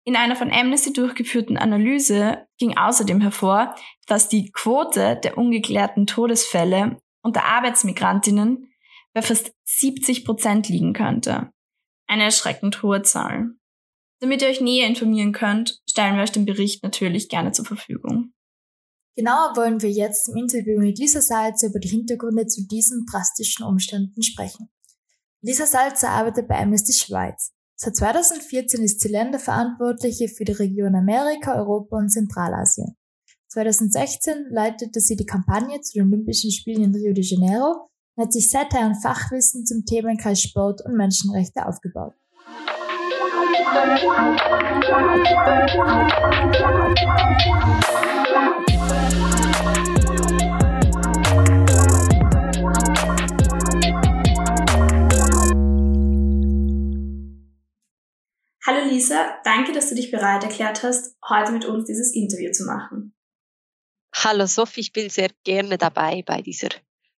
In 0.04 0.16
einer 0.16 0.36
von 0.36 0.52
Amnesty 0.52 0.94
durchgeführten 0.94 1.58
Analyse 1.58 2.48
ging 2.58 2.76
außerdem 2.76 3.22
hervor, 3.22 3.76
dass 4.08 4.30
die 4.30 4.52
Quote 4.52 5.20
der 5.24 5.38
ungeklärten 5.38 6.08
Todesfälle 6.08 6.98
unter 7.22 7.46
Arbeitsmigrantinnen 7.46 8.72
bei 9.14 9.22
fast 9.22 9.52
70 9.66 10.26
Prozent 10.26 10.70
liegen 10.70 10.94
könnte. 10.94 11.52
Eine 12.08 12.24
erschreckend 12.24 12.82
hohe 12.82 13.04
Zahl. 13.04 13.52
Damit 14.20 14.42
ihr 14.42 14.48
euch 14.48 14.62
näher 14.62 14.88
informieren 14.88 15.34
könnt, 15.34 15.82
stellen 15.90 16.16
wir 16.16 16.24
euch 16.24 16.32
den 16.32 16.46
Bericht 16.46 16.84
natürlich 16.84 17.30
gerne 17.30 17.52
zur 17.52 17.66
Verfügung. 17.66 18.34
Genauer 19.16 19.56
wollen 19.56 19.82
wir 19.82 19.92
jetzt 19.92 20.30
im 20.30 20.38
Interview 20.38 20.80
mit 20.80 20.98
Lisa 20.98 21.22
Salzer 21.22 21.68
über 21.68 21.80
die 21.80 21.90
Hintergründe 21.90 22.48
zu 22.48 22.66
diesen 22.66 23.06
drastischen 23.12 23.66
Umständen 23.66 24.24
sprechen. 24.24 24.70
Lisa 25.42 25.66
Salzer 25.66 26.10
arbeitet 26.10 26.48
bei 26.48 26.58
Amnesty 26.58 26.94
Schweiz. 26.94 27.52
Seit 27.84 27.96
2014 27.96 28.84
ist 28.84 29.02
sie 29.02 29.08
Länderverantwortliche 29.08 30.28
für 30.28 30.44
die 30.44 30.52
Region 30.52 30.94
Amerika, 30.94 31.56
Europa 31.56 31.98
und 31.98 32.10
Zentralasien. 32.10 32.96
2016 33.48 34.50
leitete 34.52 35.00
sie 35.00 35.16
die 35.16 35.26
Kampagne 35.26 35.82
zu 35.82 35.94
den 35.94 36.06
Olympischen 36.06 36.52
Spielen 36.52 36.84
in 36.84 36.94
Rio 36.94 37.12
de 37.12 37.24
Janeiro 37.24 37.90
und 38.16 38.26
hat 38.26 38.34
sich 38.34 38.52
seither 38.52 38.82
ein 38.82 38.94
Fachwissen 38.94 39.66
zum 39.66 39.84
Themenkreis 39.84 40.44
Sport 40.44 40.86
und 40.86 40.96
Menschenrechte 40.96 41.66
aufgebaut. 41.66 42.14
Hallo 58.64 58.88
Lisa, 58.88 59.40
danke, 59.44 59.72
dass 59.72 59.90
du 59.90 59.96
dich 59.96 60.12
bereit 60.12 60.44
erklärt 60.44 60.84
hast, 60.84 61.18
heute 61.28 61.52
mit 61.52 61.66
uns 61.66 61.88
dieses 61.88 62.14
Interview 62.14 62.52
zu 62.52 62.66
machen. 62.66 63.16
Hallo 64.14 64.46
Sophie, 64.46 64.82
ich 64.82 64.94
bin 64.94 65.10
sehr 65.10 65.32
gerne 65.44 65.80
dabei 65.80 66.22
bei 66.24 66.44
dieser 66.44 66.70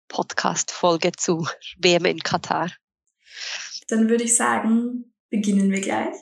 Podcast-Folge 0.08 1.12
zu 1.12 1.46
WM 1.78 2.06
in 2.06 2.20
Katar. 2.20 2.72
Dann 3.90 4.08
würde 4.08 4.24
ich 4.24 4.38
sagen, 4.38 5.14
beginnen 5.30 5.70
wir 5.70 5.82
gleich. 5.82 6.16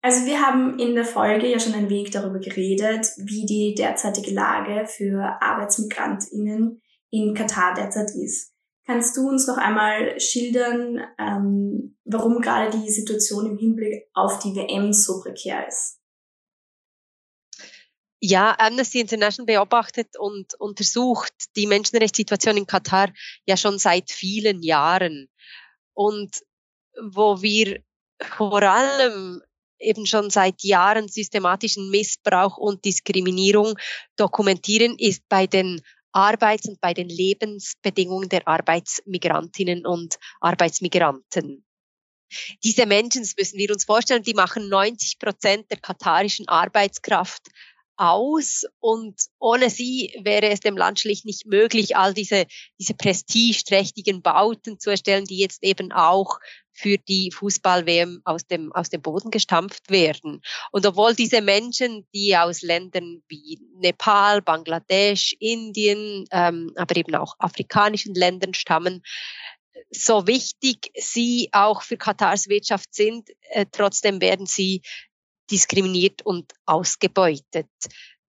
Also 0.00 0.24
wir 0.24 0.40
haben 0.40 0.78
in 0.78 0.94
der 0.94 1.04
Folge 1.04 1.46
ja 1.46 1.60
schon 1.60 1.74
ein 1.74 1.90
wenig 1.90 2.10
darüber 2.10 2.38
geredet, 2.38 3.08
wie 3.18 3.44
die 3.44 3.74
derzeitige 3.74 4.30
Lage 4.30 4.86
für 4.86 5.36
Arbeitsmigrantinnen 5.42 6.80
in 7.10 7.34
Katar 7.34 7.74
derzeit 7.74 8.10
ist. 8.12 8.49
Kannst 8.90 9.16
du 9.16 9.28
uns 9.28 9.46
noch 9.46 9.56
einmal 9.56 10.18
schildern, 10.18 11.00
ähm, 11.16 11.96
warum 12.04 12.40
gerade 12.40 12.76
die 12.76 12.90
Situation 12.90 13.46
im 13.46 13.56
Hinblick 13.56 14.08
auf 14.14 14.40
die 14.40 14.56
WM 14.56 14.92
so 14.92 15.20
prekär 15.20 15.68
ist? 15.68 16.00
Ja, 18.18 18.56
Amnesty 18.58 18.98
International 18.98 19.46
beobachtet 19.46 20.18
und 20.18 20.54
untersucht 20.58 21.32
die 21.54 21.68
Menschenrechtssituation 21.68 22.56
in 22.56 22.66
Katar 22.66 23.12
ja 23.46 23.56
schon 23.56 23.78
seit 23.78 24.10
vielen 24.10 24.60
Jahren. 24.60 25.28
Und 25.94 26.40
wo 27.00 27.40
wir 27.42 27.84
vor 28.20 28.60
allem 28.60 29.40
eben 29.78 30.04
schon 30.04 30.30
seit 30.30 30.64
Jahren 30.64 31.06
systematischen 31.06 31.90
Missbrauch 31.90 32.56
und 32.58 32.84
Diskriminierung 32.84 33.78
dokumentieren, 34.16 34.96
ist 34.98 35.22
bei 35.28 35.46
den 35.46 35.80
Arbeits- 36.12 36.68
und 36.68 36.80
bei 36.80 36.94
den 36.94 37.08
Lebensbedingungen 37.08 38.28
der 38.28 38.46
Arbeitsmigrantinnen 38.46 39.86
und 39.86 40.18
Arbeitsmigranten. 40.40 41.64
Diese 42.62 42.86
Menschen, 42.86 43.22
das 43.22 43.34
müssen 43.36 43.58
wir 43.58 43.70
uns 43.70 43.84
vorstellen, 43.84 44.22
die 44.22 44.34
machen 44.34 44.68
90 44.68 45.18
Prozent 45.18 45.70
der 45.70 45.78
katarischen 45.78 46.48
Arbeitskraft 46.48 47.48
aus 48.00 48.64
und 48.78 49.20
ohne 49.38 49.68
sie 49.68 50.16
wäre 50.22 50.48
es 50.48 50.60
dem 50.60 50.76
Land 50.76 51.00
schlicht 51.00 51.26
nicht 51.26 51.46
möglich, 51.46 51.96
all 51.96 52.14
diese, 52.14 52.46
diese 52.78 52.94
prestigeträchtigen 52.94 54.22
Bauten 54.22 54.80
zu 54.80 54.90
erstellen, 54.90 55.26
die 55.26 55.38
jetzt 55.38 55.62
eben 55.62 55.92
auch 55.92 56.38
für 56.72 56.96
die 56.96 57.30
Fußball-WM 57.30 58.22
aus 58.24 58.46
dem, 58.46 58.72
aus 58.72 58.88
dem 58.88 59.02
Boden 59.02 59.30
gestampft 59.30 59.90
werden. 59.90 60.40
Und 60.72 60.86
obwohl 60.86 61.14
diese 61.14 61.42
Menschen, 61.42 62.06
die 62.14 62.34
aus 62.36 62.62
Ländern 62.62 63.22
wie 63.28 63.60
Nepal, 63.76 64.40
Bangladesch, 64.40 65.36
Indien, 65.38 66.24
ähm, 66.32 66.72
aber 66.76 66.96
eben 66.96 67.14
auch 67.16 67.34
afrikanischen 67.38 68.14
Ländern 68.14 68.54
stammen, 68.54 69.02
so 69.90 70.26
wichtig 70.26 70.90
sie 70.96 71.48
auch 71.52 71.82
für 71.82 71.96
Katars 71.96 72.48
Wirtschaft 72.48 72.94
sind, 72.94 73.28
äh, 73.50 73.66
trotzdem 73.70 74.20
werden 74.20 74.46
sie 74.46 74.82
diskriminiert 75.50 76.22
und 76.22 76.52
ausgebeutet. 76.66 77.68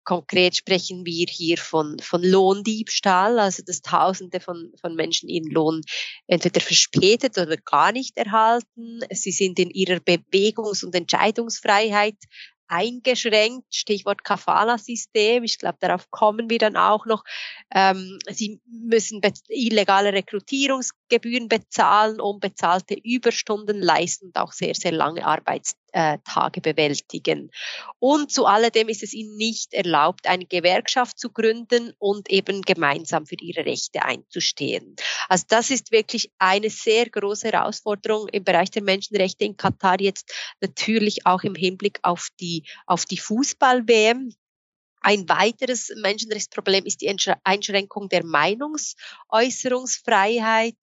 Konkret 0.10 0.56
sprechen 0.56 1.06
wir 1.06 1.28
hier 1.30 1.58
von, 1.58 2.00
von 2.00 2.24
Lohndiebstahl, 2.24 3.38
also 3.38 3.62
dass 3.64 3.82
Tausende 3.82 4.40
von, 4.40 4.74
von 4.82 4.96
Menschen 4.96 5.30
ihren 5.30 5.52
Lohn 5.52 5.82
entweder 6.26 6.62
verspätet 6.62 7.38
oder 7.38 7.58
gar 7.58 7.92
nicht 7.92 8.18
erhalten. 8.18 9.02
Sie 9.12 9.32
sind 9.32 9.60
in 9.60 9.70
ihrer 9.70 10.00
Bewegungs- 10.00 10.84
und 10.84 10.96
Entscheidungsfreiheit 10.96 12.16
eingeschränkt. 12.70 13.74
Stichwort 13.74 14.24
Kafala-System. 14.24 15.44
Ich 15.44 15.58
glaube, 15.58 15.78
darauf 15.80 16.10
kommen 16.12 16.50
wir 16.50 16.60
dann 16.60 16.78
auch 16.78 17.06
noch. 17.06 17.24
Ähm, 17.74 18.20
sie 18.30 18.62
müssen 18.66 19.22
illegale 19.48 20.14
Rekrutierungsgebühren 20.14 21.50
bezahlen, 21.50 22.22
unbezahlte 22.22 22.96
Überstunden 22.96 23.82
leisten 23.82 24.28
und 24.28 24.38
auch 24.38 24.54
sehr, 24.54 24.76
sehr 24.76 24.92
lange 24.92 25.26
Arbeitstage 25.94 26.62
bewältigen. 26.62 27.52
Und 28.00 28.32
zu 28.32 28.46
alledem 28.46 28.90
ist 28.90 29.04
es 29.04 29.14
ihnen 29.14 29.36
nicht 29.36 29.74
erlaubt, 29.74 30.28
eine 30.28 30.46
Gewerkschaft 30.46 31.20
zu 31.20 31.32
gründen 31.32 31.94
und 31.98 32.30
eben 32.30 32.62
gemeinsam 32.62 33.26
für 33.26 33.36
ihre 33.42 33.66
Rechte 33.66 34.04
einzustehen. 34.04 34.96
Also 35.28 35.46
das 35.50 35.70
ist 35.70 35.92
wirklich 35.92 36.32
eine 36.40 36.70
sehr 36.70 37.10
große 37.10 37.52
Herausforderung 37.52 38.28
im 38.30 38.44
Bereich 38.44 38.72
der 38.72 38.84
Menschenrechte 38.84 39.46
in 39.46 39.58
Katar 39.58 40.00
jetzt 40.00 40.32
natürlich 40.62 41.26
auch 41.26 41.44
im 41.44 41.56
Hinblick 41.56 42.00
auf 42.04 42.30
die 42.40 42.64
auf 42.86 43.06
die 43.06 43.18
Fußball-WM. 43.18 44.34
Ein 45.02 45.30
weiteres 45.30 45.94
Menschenrechtsproblem 45.96 46.86
ist 46.86 47.02
die 47.02 47.16
Einschränkung 47.44 48.10
der 48.10 48.26
Meinungsäußerungsfreiheit. 48.26 50.76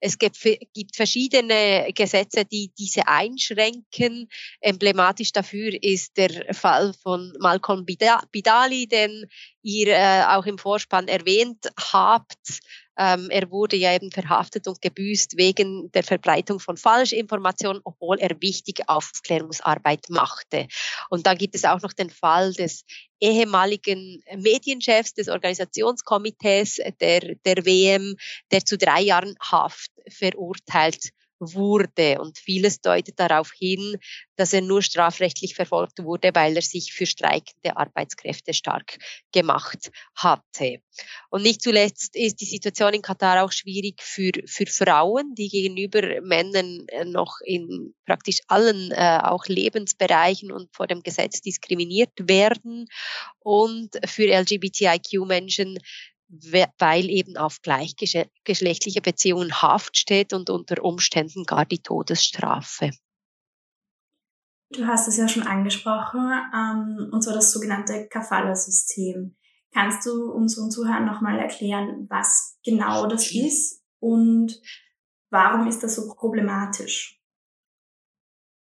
Es 0.00 0.18
gibt, 0.18 0.38
gibt, 0.74 0.94
verschiedene 0.94 1.90
Gesetze, 1.94 2.44
die 2.44 2.70
diese 2.78 3.08
einschränken. 3.08 4.28
Emblematisch 4.60 5.32
dafür 5.32 5.72
ist 5.82 6.16
der 6.16 6.54
Fall 6.54 6.92
von 7.02 7.32
Malcolm 7.40 7.84
Bidali, 7.84 8.86
den 8.86 9.26
ihr 9.62 9.88
äh, 9.88 10.22
auch 10.28 10.46
im 10.46 10.58
Vorspann 10.58 11.08
erwähnt 11.08 11.66
habt. 11.92 12.60
Ähm, 12.96 13.28
er 13.30 13.50
wurde 13.50 13.76
ja 13.76 13.94
eben 13.94 14.10
verhaftet 14.10 14.68
und 14.68 14.80
gebüßt 14.80 15.36
wegen 15.36 15.90
der 15.92 16.04
Verbreitung 16.04 16.60
von 16.60 16.76
Falschinformationen, 16.76 17.82
obwohl 17.84 18.18
er 18.20 18.40
wichtige 18.40 18.88
Aufklärungsarbeit 18.88 20.10
machte. 20.10 20.68
Und 21.10 21.26
dann 21.26 21.38
gibt 21.38 21.54
es 21.54 21.64
auch 21.64 21.82
noch 21.82 21.92
den 21.92 22.10
Fall 22.10 22.52
des 22.52 22.84
ehemaligen 23.20 24.22
Medienchefs 24.36 25.14
des 25.14 25.28
Organisationskomitees 25.28 26.78
der, 27.00 27.34
der 27.44 27.66
WM, 27.66 28.16
der 28.52 28.64
zu 28.64 28.78
drei 28.78 29.00
Jahren 29.00 29.34
Haft 29.40 29.90
verurteilt 30.08 31.10
wurde. 31.52 32.20
Und 32.20 32.38
vieles 32.38 32.80
deutet 32.80 33.18
darauf 33.20 33.50
hin, 33.52 33.98
dass 34.36 34.52
er 34.52 34.62
nur 34.62 34.82
strafrechtlich 34.82 35.54
verfolgt 35.54 36.02
wurde, 36.02 36.30
weil 36.34 36.56
er 36.56 36.62
sich 36.62 36.92
für 36.92 37.06
streikende 37.06 37.76
Arbeitskräfte 37.76 38.54
stark 38.54 38.98
gemacht 39.32 39.90
hatte. 40.16 40.78
Und 41.30 41.42
nicht 41.42 41.62
zuletzt 41.62 42.16
ist 42.16 42.40
die 42.40 42.46
Situation 42.46 42.94
in 42.94 43.02
Katar 43.02 43.44
auch 43.44 43.52
schwierig 43.52 44.02
für, 44.02 44.32
für 44.46 44.66
Frauen, 44.66 45.34
die 45.34 45.48
gegenüber 45.48 46.20
Männern 46.22 46.86
äh, 46.88 47.04
noch 47.04 47.36
in 47.44 47.94
praktisch 48.06 48.38
allen 48.48 48.90
äh, 48.92 49.20
auch 49.22 49.46
Lebensbereichen 49.46 50.52
und 50.52 50.74
vor 50.74 50.86
dem 50.86 51.02
Gesetz 51.02 51.40
diskriminiert 51.40 52.12
werden 52.18 52.86
und 53.40 53.90
für 54.06 54.26
LGBTIQ-Menschen 54.26 55.78
weil 56.78 57.10
eben 57.10 57.36
auf 57.36 57.60
gleichgeschlechtliche 57.62 59.00
Beziehungen 59.00 59.62
Haft 59.62 59.96
steht 59.96 60.32
und 60.32 60.50
unter 60.50 60.82
Umständen 60.82 61.44
gar 61.44 61.64
die 61.64 61.80
Todesstrafe. 61.80 62.90
Du 64.70 64.86
hast 64.86 65.06
es 65.06 65.16
ja 65.16 65.28
schon 65.28 65.44
angesprochen, 65.44 66.32
ähm, 66.54 67.10
und 67.12 67.22
zwar 67.22 67.34
das 67.34 67.52
sogenannte 67.52 68.08
Kafala-System. 68.08 69.36
Kannst 69.72 70.06
du 70.06 70.32
unseren 70.32 70.70
Zuhörern 70.70 71.04
nochmal 71.04 71.38
erklären, 71.38 72.06
was 72.08 72.58
genau 72.64 73.06
das 73.06 73.32
ist 73.32 73.82
und 74.00 74.60
warum 75.30 75.66
ist 75.66 75.82
das 75.82 75.96
so 75.96 76.12
problematisch? 76.14 77.20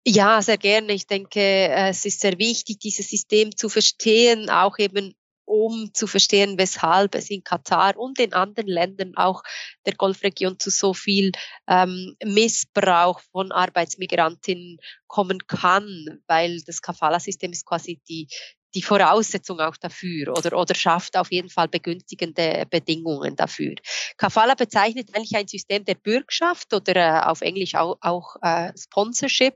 Ja, 0.08 0.42
sehr 0.42 0.58
gerne. 0.58 0.94
Ich 0.94 1.08
denke, 1.08 1.40
es 1.42 2.06
ist 2.06 2.22
sehr 2.22 2.38
wichtig, 2.38 2.80
dieses 2.80 3.10
System 3.10 3.56
zu 3.56 3.70
verstehen, 3.70 4.50
auch 4.52 4.78
eben 4.78 5.16
um 5.46 5.92
zu 5.94 6.08
verstehen, 6.08 6.58
weshalb 6.58 7.16
es 7.16 7.30
in 7.30 7.44
Katar 7.44 7.98
und 7.98 8.20
in 8.20 8.34
anderen 8.34 8.68
Ländern 8.68 9.16
auch 9.16 9.44
der 9.86 9.96
Golfregion 9.96 10.60
zu 10.60 10.70
so 10.70 10.94
viel 10.94 11.32
ähm, 11.68 12.16
Missbrauch 12.24 13.22
von 13.32 13.52
Arbeitsmigrantinnen 13.52 14.78
kommen 15.08 15.40
kann, 15.48 16.20
weil 16.28 16.62
das 16.66 16.82
Kafala-System 16.82 17.52
ist 17.52 17.66
quasi 17.66 18.02
die, 18.10 18.28
die 18.76 18.82
Voraussetzung 18.82 19.60
auch 19.60 19.78
dafür 19.78 20.38
oder, 20.38 20.58
oder 20.58 20.76
schafft 20.76 21.18
auf 21.18 21.32
jeden 21.32 21.50
Fall 21.50 21.68
begünstigende 21.68 22.66
Bedingungen 22.70 23.36
dafür. 23.36 23.76
Kafala 24.18 24.56
bezeichnet 24.56 25.10
eigentlich 25.16 25.36
ein 25.36 25.48
System 25.48 25.86
der 25.86 25.96
Bürgschaft 25.96 26.74
oder 26.74 26.96
äh, 26.96 27.22
auf 27.26 27.42
Englisch 27.42 27.76
auch, 27.76 27.98
auch 28.02 28.36
äh, 28.42 28.72
Sponsorship, 28.78 29.56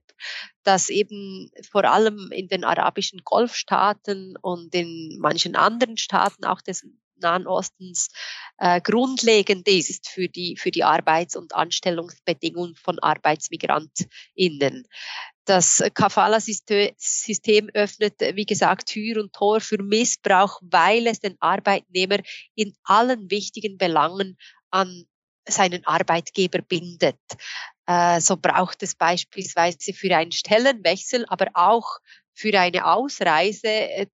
das 0.64 0.90
eben 0.90 1.52
vor 1.70 1.84
allem 1.84 2.32
in 2.32 2.48
den 2.48 2.64
arabischen 2.64 3.22
Golfstaaten 3.24 4.38
und 4.42 4.74
in 4.74 5.18
manchen 5.20 5.56
anderen 5.56 5.98
Staaten 5.98 6.46
auch 6.46 6.62
des 6.62 6.86
Nahen 7.20 7.48
Ostens 7.48 8.10
äh, 8.58 8.82
grundlegend 8.82 9.68
ist 9.68 10.10
für 10.10 10.28
die, 10.28 10.58
für 10.58 10.72
die 10.72 10.84
Arbeits- 10.84 11.36
und 11.36 11.54
Anstellungsbedingungen 11.54 12.76
von 12.76 13.00
ArbeitsmigrantInnen. 13.00 14.88
Das 15.46 15.84
Kafala-System 15.94 17.70
öffnet, 17.74 18.20
wie 18.20 18.46
gesagt, 18.46 18.90
Tür 18.90 19.22
und 19.22 19.34
Tor 19.34 19.62
für 19.62 19.82
Missbrauch, 19.82 20.60
weil 20.62 21.08
es 21.08 21.20
den 21.20 21.38
Arbeitnehmer 21.40 22.20
in 22.56 22.76
allen 22.84 23.32
wichtigen 23.32 23.78
Belangen 23.78 24.38
an 24.70 25.06
seinen 25.48 25.86
Arbeitgeber 25.86 26.62
bindet. 26.62 27.18
Äh, 27.88 28.22
so 28.22 28.38
braucht 28.38 28.84
es 28.84 28.96
beispielsweise 28.96 29.94
für 29.94 30.16
einen 30.16 30.32
Stellenwechsel, 30.32 31.26
aber 31.28 31.48
auch 31.56 31.98
für 32.34 32.58
eine 32.60 32.86
Ausreise 32.86 33.68
äh, 33.68 34.06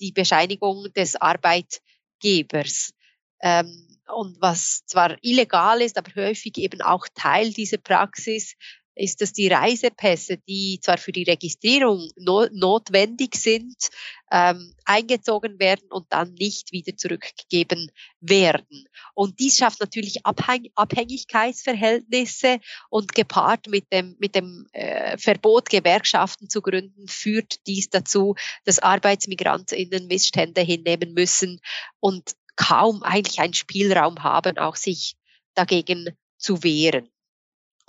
die 0.00 0.12
Bescheinigung 0.12 0.92
des 0.94 1.16
Arbeitgebers 1.16 1.80
Gebers. 2.20 2.92
Ähm, 3.40 3.86
und 4.14 4.40
was 4.40 4.84
zwar 4.86 5.16
illegal 5.22 5.80
ist, 5.80 5.96
aber 5.96 6.10
häufig 6.14 6.58
eben 6.58 6.82
auch 6.82 7.06
Teil 7.14 7.52
dieser 7.52 7.78
Praxis, 7.78 8.54
ist 9.00 9.22
es 9.22 9.32
die 9.32 9.48
Reisepässe, 9.48 10.36
die 10.48 10.78
zwar 10.82 10.98
für 10.98 11.12
die 11.12 11.22
Registrierung 11.22 12.10
no 12.16 12.46
notwendig 12.52 13.34
sind, 13.34 13.88
ähm, 14.30 14.74
eingezogen 14.84 15.58
werden 15.58 15.90
und 15.90 16.06
dann 16.10 16.34
nicht 16.34 16.72
wieder 16.72 16.96
zurückgegeben 16.96 17.90
werden. 18.20 18.88
Und 19.14 19.40
dies 19.40 19.56
schafft 19.56 19.80
natürlich 19.80 20.26
Abhäng 20.26 20.68
Abhängigkeitsverhältnisse 20.74 22.60
und 22.90 23.14
gepaart 23.14 23.68
mit 23.68 23.90
dem, 23.92 24.16
mit 24.18 24.34
dem 24.34 24.68
äh, 24.72 25.16
Verbot, 25.16 25.70
Gewerkschaften 25.70 26.50
zu 26.50 26.60
gründen, 26.60 27.08
führt 27.08 27.66
dies 27.66 27.88
dazu, 27.88 28.34
dass 28.64 28.78
ArbeitsmigrantInnen 28.78 30.06
Missstände 30.08 30.60
hinnehmen 30.60 31.14
müssen 31.14 31.60
und 32.00 32.32
kaum 32.56 33.02
eigentlich 33.02 33.40
einen 33.40 33.54
Spielraum 33.54 34.22
haben, 34.22 34.58
auch 34.58 34.76
sich 34.76 35.16
dagegen 35.54 36.16
zu 36.36 36.62
wehren. 36.62 37.08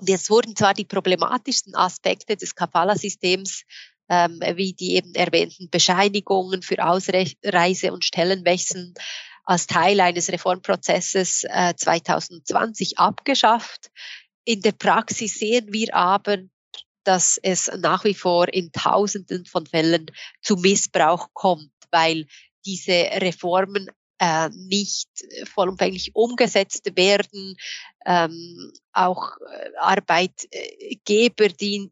Und 0.01 0.09
jetzt 0.09 0.31
wurden 0.31 0.55
zwar 0.55 0.73
die 0.73 0.85
problematischsten 0.85 1.75
Aspekte 1.75 2.35
des 2.35 2.55
Kafala-Systems 2.55 3.65
ähm, 4.09 4.41
wie 4.55 4.73
die 4.73 4.95
eben 4.95 5.13
erwähnten 5.13 5.69
Bescheinigungen 5.69 6.63
für 6.63 6.83
Ausreise- 6.83 7.93
und 7.93 8.03
Stellenwechsel 8.03 8.95
als 9.43 9.67
Teil 9.67 9.99
eines 9.99 10.29
Reformprozesses 10.29 11.43
äh, 11.47 11.75
2020 11.75 12.97
abgeschafft. 12.97 13.91
In 14.43 14.61
der 14.61 14.71
Praxis 14.71 15.35
sehen 15.35 15.71
wir 15.71 15.95
aber, 15.95 16.37
dass 17.03 17.39
es 17.41 17.71
nach 17.77 18.03
wie 18.03 18.15
vor 18.15 18.51
in 18.51 18.71
Tausenden 18.71 19.45
von 19.45 19.67
Fällen 19.67 20.07
zu 20.41 20.55
Missbrauch 20.55 21.27
kommt, 21.33 21.71
weil 21.91 22.25
diese 22.65 22.91
Reformen 22.91 23.87
äh, 24.21 24.49
nicht 24.49 25.09
vollumfänglich 25.45 26.15
umgesetzt 26.15 26.95
werden. 26.95 27.57
Ähm, 28.05 28.71
auch 28.93 29.37
äh, 29.37 29.71
Arbeitgeber, 29.79 31.47
die 31.47 31.91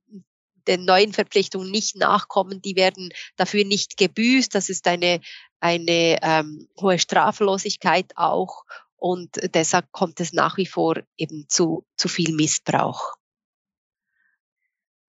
den 0.68 0.86
neuen 0.86 1.12
Verpflichtungen 1.12 1.72
nicht 1.72 1.96
nachkommen, 1.96 2.62
die 2.62 2.76
werden 2.76 3.10
dafür 3.36 3.66
nicht 3.66 3.98
gebüßt. 3.98 4.54
Das 4.54 4.70
ist 4.70 4.88
eine, 4.88 5.22
eine 5.60 6.20
ähm, 6.22 6.68
hohe 6.80 7.00
Straflosigkeit 7.00 8.12
auch. 8.16 8.64
Und 8.96 9.32
deshalb 9.56 9.92
kommt 9.92 10.20
es 10.20 10.32
nach 10.32 10.58
wie 10.58 10.68
vor 10.68 10.98
eben 11.18 11.48
zu, 11.50 11.84
zu 11.98 12.08
viel 12.08 12.36
Missbrauch. 12.36 13.16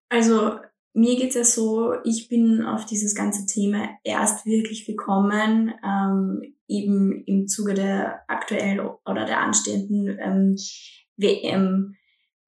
Also 0.08 0.58
mir 0.92 1.16
geht 1.16 1.30
es 1.30 1.34
ja 1.34 1.44
so, 1.44 1.94
ich 2.04 2.28
bin 2.28 2.64
auf 2.64 2.84
dieses 2.84 3.14
ganze 3.14 3.46
Thema 3.46 3.88
erst 4.02 4.44
wirklich 4.44 4.86
gekommen, 4.86 5.72
ähm, 5.84 6.54
eben 6.66 7.24
im 7.26 7.46
Zuge 7.46 7.74
der 7.74 8.22
aktuellen 8.28 8.80
oder 8.80 9.24
der 9.24 9.40
anstehenden 9.40 10.18
ähm, 10.20 10.56
WM 11.16 11.96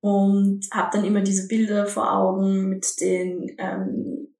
und 0.00 0.66
habe 0.72 0.90
dann 0.92 1.04
immer 1.04 1.20
diese 1.20 1.46
Bilder 1.46 1.86
vor 1.86 2.12
Augen 2.12 2.68
mit 2.68 3.00
den 3.00 3.54
ähm, 3.58 4.34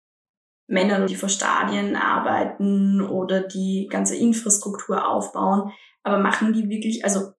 Männern, 0.67 1.07
die 1.07 1.17
vor 1.17 1.29
Stadien 1.29 1.97
arbeiten 1.97 3.01
oder 3.01 3.41
die 3.41 3.89
ganze 3.91 4.17
Infrastruktur 4.17 5.07
aufbauen. 5.07 5.71
Aber 6.03 6.19
machen 6.19 6.53
die 6.53 6.69
wirklich, 6.69 7.05
also 7.05 7.33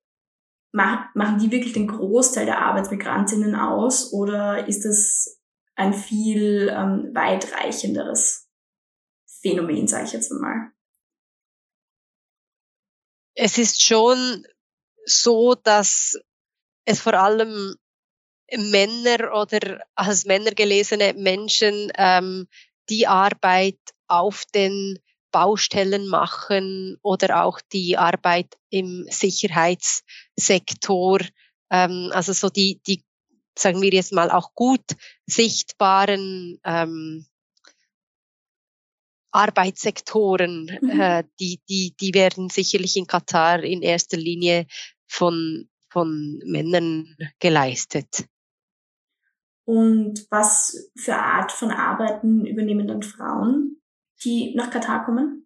machen 0.72 1.40
die 1.40 1.52
wirklich 1.52 1.74
den 1.74 1.88
Großteil 1.88 2.46
der 2.46 2.62
Arbeitsmigrantinnen 2.62 3.56
aus 3.56 4.14
oder 4.14 4.68
ist 4.68 4.86
das 4.86 5.43
ein 5.76 5.94
viel 5.94 6.70
ähm, 6.70 7.14
weitreichenderes 7.14 8.48
Phänomen, 9.42 9.88
sage 9.88 10.06
ich 10.06 10.14
jetzt 10.14 10.32
mal? 10.32 10.72
Es 13.36 13.58
ist 13.58 13.84
schon 13.84 14.46
so, 15.06 15.56
dass 15.56 16.18
es 16.86 17.02
vor 17.02 17.16
allem 17.16 17.76
Männer 18.56 19.34
oder 19.34 19.84
als 19.96 20.26
Männer 20.26 20.52
gelesene 20.52 21.14
Menschen 21.14 21.92
ähm, 21.96 22.48
die 22.90 23.08
Arbeit 23.08 23.80
auf 24.08 24.44
den 24.54 25.00
Baustellen 25.32 26.08
machen 26.08 27.00
oder 27.02 27.44
auch 27.44 27.60
die 27.74 27.98
Arbeit 27.98 28.56
im 28.70 29.08
Sicherheitssektor, 29.10 31.20
ähm, 31.72 32.12
also 32.14 32.34
so 32.34 32.50
die, 32.50 32.80
die, 32.86 33.04
sagen 33.58 33.82
wir 33.82 33.92
jetzt 33.92 34.14
mal, 34.14 34.32
auch 34.32 34.54
gut 34.54 34.84
sichtbaren 35.26 36.60
ähm, 36.64 37.26
Arbeitssektoren, 39.32 40.78
mhm. 40.82 41.00
äh, 41.00 41.24
die, 41.40 41.60
die, 41.68 41.96
die 42.00 42.14
werden 42.14 42.50
sicherlich 42.50 42.96
in 42.96 43.08
Katar 43.08 43.64
in 43.64 43.82
erster 43.82 44.18
Linie 44.18 44.68
von, 45.08 45.70
von 45.90 46.40
Männern 46.46 47.16
geleistet. 47.40 48.28
Und 49.66 50.28
was 50.30 50.92
für 50.96 51.16
Art 51.16 51.52
von 51.52 51.72
Arbeiten 51.72 52.46
übernehmen 52.46 52.88
dann 52.88 53.02
Frauen, 53.02 53.82
die 54.24 54.54
nach 54.56 54.70
Katar 54.70 55.06
kommen? 55.06 55.43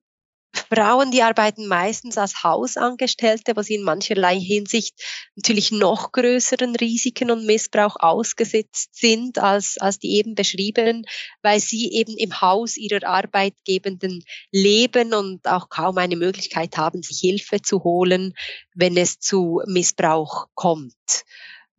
Frauen, 0.59 1.11
die 1.11 1.23
arbeiten 1.23 1.67
meistens 1.67 2.17
als 2.17 2.43
Hausangestellte, 2.43 3.55
was 3.55 3.69
in 3.69 3.83
mancherlei 3.83 4.39
Hinsicht 4.39 4.95
natürlich 5.35 5.71
noch 5.71 6.11
größeren 6.11 6.75
Risiken 6.75 7.31
und 7.31 7.45
Missbrauch 7.45 7.95
ausgesetzt 7.97 8.95
sind 8.95 9.39
als, 9.39 9.77
als 9.79 9.99
die 9.99 10.15
eben 10.17 10.35
beschriebenen, 10.35 11.05
weil 11.41 11.59
sie 11.59 11.91
eben 11.91 12.17
im 12.17 12.41
Haus 12.41 12.77
ihrer 12.77 13.05
Arbeitgebenden 13.07 14.23
leben 14.51 15.13
und 15.13 15.47
auch 15.47 15.69
kaum 15.69 15.97
eine 15.97 16.15
Möglichkeit 16.15 16.77
haben, 16.77 17.01
sich 17.01 17.19
Hilfe 17.19 17.61
zu 17.61 17.83
holen, 17.83 18.33
wenn 18.73 18.97
es 18.97 19.19
zu 19.19 19.61
Missbrauch 19.67 20.47
kommt. 20.53 20.93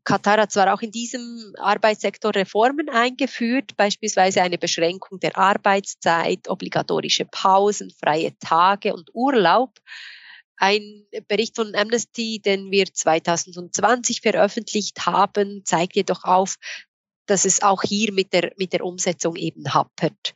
Katar 0.08 0.40
hat 0.40 0.52
zwar 0.52 0.72
auch 0.72 0.80
in 0.80 0.90
diesem 0.90 1.52
Arbeitssektor 1.58 2.34
Reformen 2.34 2.88
eingeführt, 2.88 3.76
beispielsweise 3.76 4.40
eine 4.40 4.56
Beschränkung 4.56 5.20
der 5.20 5.36
Arbeitszeit, 5.36 6.48
obligatorische 6.48 7.26
Pausen, 7.26 7.90
freie 7.90 8.32
Tage 8.38 8.94
und 8.94 9.10
Urlaub. 9.12 9.78
Ein 10.56 11.04
Bericht 11.28 11.56
von 11.56 11.74
Amnesty, 11.74 12.40
den 12.42 12.70
wir 12.70 12.86
2020 12.86 14.22
veröffentlicht 14.22 15.04
haben, 15.04 15.60
zeigt 15.66 15.94
jedoch 15.94 16.24
auf, 16.24 16.56
dass 17.26 17.44
es 17.44 17.60
auch 17.60 17.82
hier 17.82 18.10
mit 18.14 18.32
der, 18.32 18.52
mit 18.56 18.72
der 18.72 18.86
Umsetzung 18.86 19.36
eben 19.36 19.74
happert. 19.74 20.32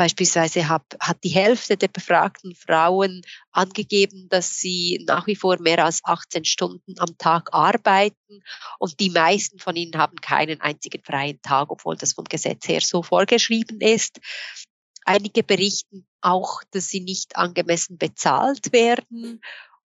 Beispielsweise 0.00 0.66
hat, 0.70 0.96
hat 0.98 1.22
die 1.24 1.28
Hälfte 1.28 1.76
der 1.76 1.88
befragten 1.88 2.54
Frauen 2.54 3.20
angegeben, 3.52 4.30
dass 4.30 4.56
sie 4.56 5.04
nach 5.06 5.26
wie 5.26 5.36
vor 5.36 5.60
mehr 5.60 5.84
als 5.84 6.00
18 6.02 6.46
Stunden 6.46 6.98
am 6.98 7.18
Tag 7.18 7.52
arbeiten. 7.52 8.42
Und 8.78 8.98
die 8.98 9.10
meisten 9.10 9.58
von 9.58 9.76
ihnen 9.76 9.98
haben 9.98 10.16
keinen 10.16 10.62
einzigen 10.62 11.04
freien 11.04 11.42
Tag, 11.42 11.70
obwohl 11.70 11.96
das 11.96 12.14
vom 12.14 12.24
Gesetz 12.24 12.66
her 12.66 12.80
so 12.80 13.02
vorgeschrieben 13.02 13.82
ist. 13.82 14.20
Einige 15.04 15.42
berichten 15.42 16.06
auch, 16.22 16.62
dass 16.70 16.88
sie 16.88 17.00
nicht 17.00 17.36
angemessen 17.36 17.98
bezahlt 17.98 18.72
werden. 18.72 19.42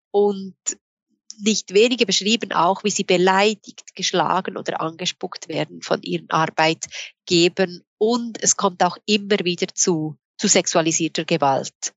Und 0.09 0.57
nicht 1.41 1.73
wenige 1.73 2.05
beschrieben 2.05 2.51
auch, 2.51 2.83
wie 2.83 2.89
sie 2.89 3.03
beleidigt, 3.03 3.95
geschlagen 3.95 4.57
oder 4.57 4.81
angespuckt 4.81 5.47
werden 5.47 5.81
von 5.81 6.01
ihren 6.01 6.29
Arbeitgebern. 6.29 7.81
Und 7.97 8.41
es 8.41 8.55
kommt 8.55 8.83
auch 8.83 8.97
immer 9.05 9.39
wieder 9.43 9.67
zu, 9.73 10.17
zu 10.37 10.47
sexualisierter 10.47 11.25
Gewalt. 11.25 11.93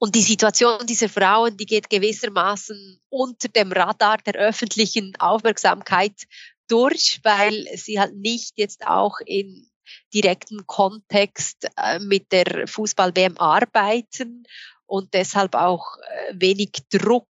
Und 0.00 0.14
die 0.14 0.22
Situation 0.22 0.86
dieser 0.86 1.08
Frauen, 1.08 1.56
die 1.56 1.66
geht 1.66 1.90
gewissermaßen 1.90 3.00
unter 3.08 3.48
dem 3.48 3.72
Radar 3.72 4.18
der 4.18 4.34
öffentlichen 4.34 5.14
Aufmerksamkeit 5.18 6.24
durch, 6.68 7.20
weil 7.24 7.66
sie 7.76 7.98
halt 7.98 8.14
nicht 8.14 8.52
jetzt 8.56 8.86
auch 8.86 9.18
in 9.24 9.68
direkten 10.14 10.66
Kontext 10.66 11.68
äh, 11.76 11.98
mit 11.98 12.30
der 12.30 12.68
Fußball-WM 12.68 13.38
arbeiten 13.38 14.44
und 14.86 15.14
deshalb 15.14 15.54
auch 15.54 15.96
äh, 15.96 16.34
wenig 16.34 16.72
Druck 16.90 17.26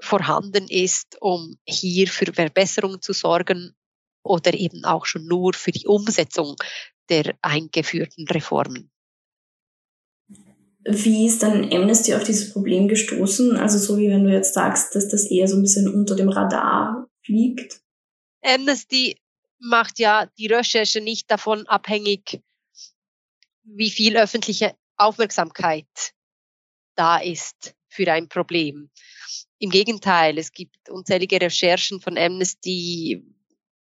vorhanden 0.00 0.68
ist, 0.68 1.16
um 1.20 1.56
hier 1.64 2.08
für 2.08 2.32
Verbesserungen 2.32 3.00
zu 3.00 3.12
sorgen 3.12 3.74
oder 4.22 4.54
eben 4.54 4.84
auch 4.84 5.06
schon 5.06 5.26
nur 5.26 5.54
für 5.54 5.72
die 5.72 5.86
Umsetzung 5.86 6.56
der 7.08 7.36
eingeführten 7.40 8.26
Reformen. 8.28 8.90
Wie 10.88 11.26
ist 11.26 11.42
dann 11.42 11.72
Amnesty 11.72 12.14
auf 12.14 12.22
dieses 12.22 12.52
Problem 12.52 12.86
gestoßen? 12.86 13.56
Also 13.56 13.78
so 13.78 13.98
wie 13.98 14.08
wenn 14.08 14.24
du 14.24 14.32
jetzt 14.32 14.54
sagst, 14.54 14.94
dass 14.94 15.08
das 15.08 15.28
eher 15.30 15.48
so 15.48 15.56
ein 15.56 15.62
bisschen 15.62 15.92
unter 15.92 16.14
dem 16.14 16.28
Radar 16.28 17.08
fliegt? 17.24 17.80
Amnesty 18.42 19.18
macht 19.58 19.98
ja 19.98 20.26
die 20.38 20.46
Recherche 20.46 21.00
nicht 21.00 21.30
davon 21.30 21.66
abhängig, 21.66 22.40
wie 23.64 23.90
viel 23.90 24.16
öffentliche 24.16 24.76
Aufmerksamkeit 24.96 26.12
da 26.94 27.18
ist 27.18 27.74
für 27.88 28.10
ein 28.12 28.28
Problem. 28.28 28.90
Im 29.58 29.70
Gegenteil, 29.70 30.38
es 30.38 30.52
gibt 30.52 30.90
unzählige 30.90 31.40
Recherchen 31.40 32.00
von 32.00 32.18
Amnesty, 32.18 33.22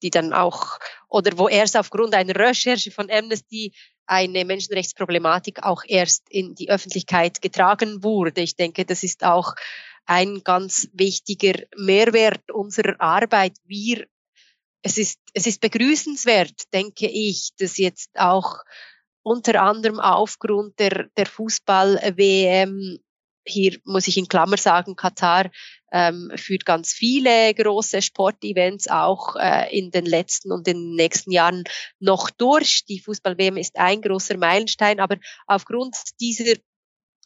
die 0.01 0.09
dann 0.09 0.33
auch, 0.33 0.79
oder 1.09 1.37
wo 1.37 1.49
erst 1.49 1.75
aufgrund 1.75 2.13
einer 2.15 2.35
Recherche 2.35 2.91
von 2.91 3.11
Amnesty 3.11 3.73
eine 4.05 4.45
Menschenrechtsproblematik 4.45 5.63
auch 5.63 5.83
erst 5.85 6.29
in 6.29 6.55
die 6.55 6.69
Öffentlichkeit 6.69 7.41
getragen 7.41 8.03
wurde. 8.03 8.41
Ich 8.41 8.55
denke, 8.55 8.85
das 8.85 9.03
ist 9.03 9.23
auch 9.23 9.53
ein 10.05 10.41
ganz 10.43 10.89
wichtiger 10.93 11.59
Mehrwert 11.77 12.49
unserer 12.51 12.99
Arbeit. 12.99 13.57
Wir 13.65 14.07
es 14.81 14.97
ist, 14.97 15.19
es 15.33 15.45
ist 15.45 15.61
begrüßenswert, 15.61 16.73
denke 16.73 17.07
ich, 17.07 17.49
dass 17.57 17.77
jetzt 17.77 18.17
auch 18.17 18.63
unter 19.23 19.61
anderem 19.61 19.99
aufgrund 19.99 20.79
der, 20.79 21.09
der 21.17 21.25
Fußball-WM 21.25 22.99
hier 23.49 23.79
muss 23.83 24.07
ich 24.07 24.17
in 24.17 24.27
Klammer 24.27 24.57
sagen, 24.57 24.95
Katar 24.95 25.49
ähm, 25.91 26.31
führt 26.35 26.65
ganz 26.65 26.93
viele 26.93 27.53
große 27.53 28.01
Sportevents 28.01 28.87
auch 28.87 29.35
äh, 29.35 29.75
in 29.77 29.91
den 29.91 30.05
letzten 30.05 30.51
und 30.51 30.67
den 30.67 30.95
nächsten 30.95 31.31
Jahren 31.31 31.63
noch 31.99 32.29
durch. 32.29 32.85
Die 32.85 32.99
Fußball-WM 32.99 33.57
ist 33.57 33.77
ein 33.77 34.01
großer 34.01 34.37
Meilenstein, 34.37 34.99
aber 34.99 35.17
aufgrund 35.47 35.95
dieser, 36.19 36.55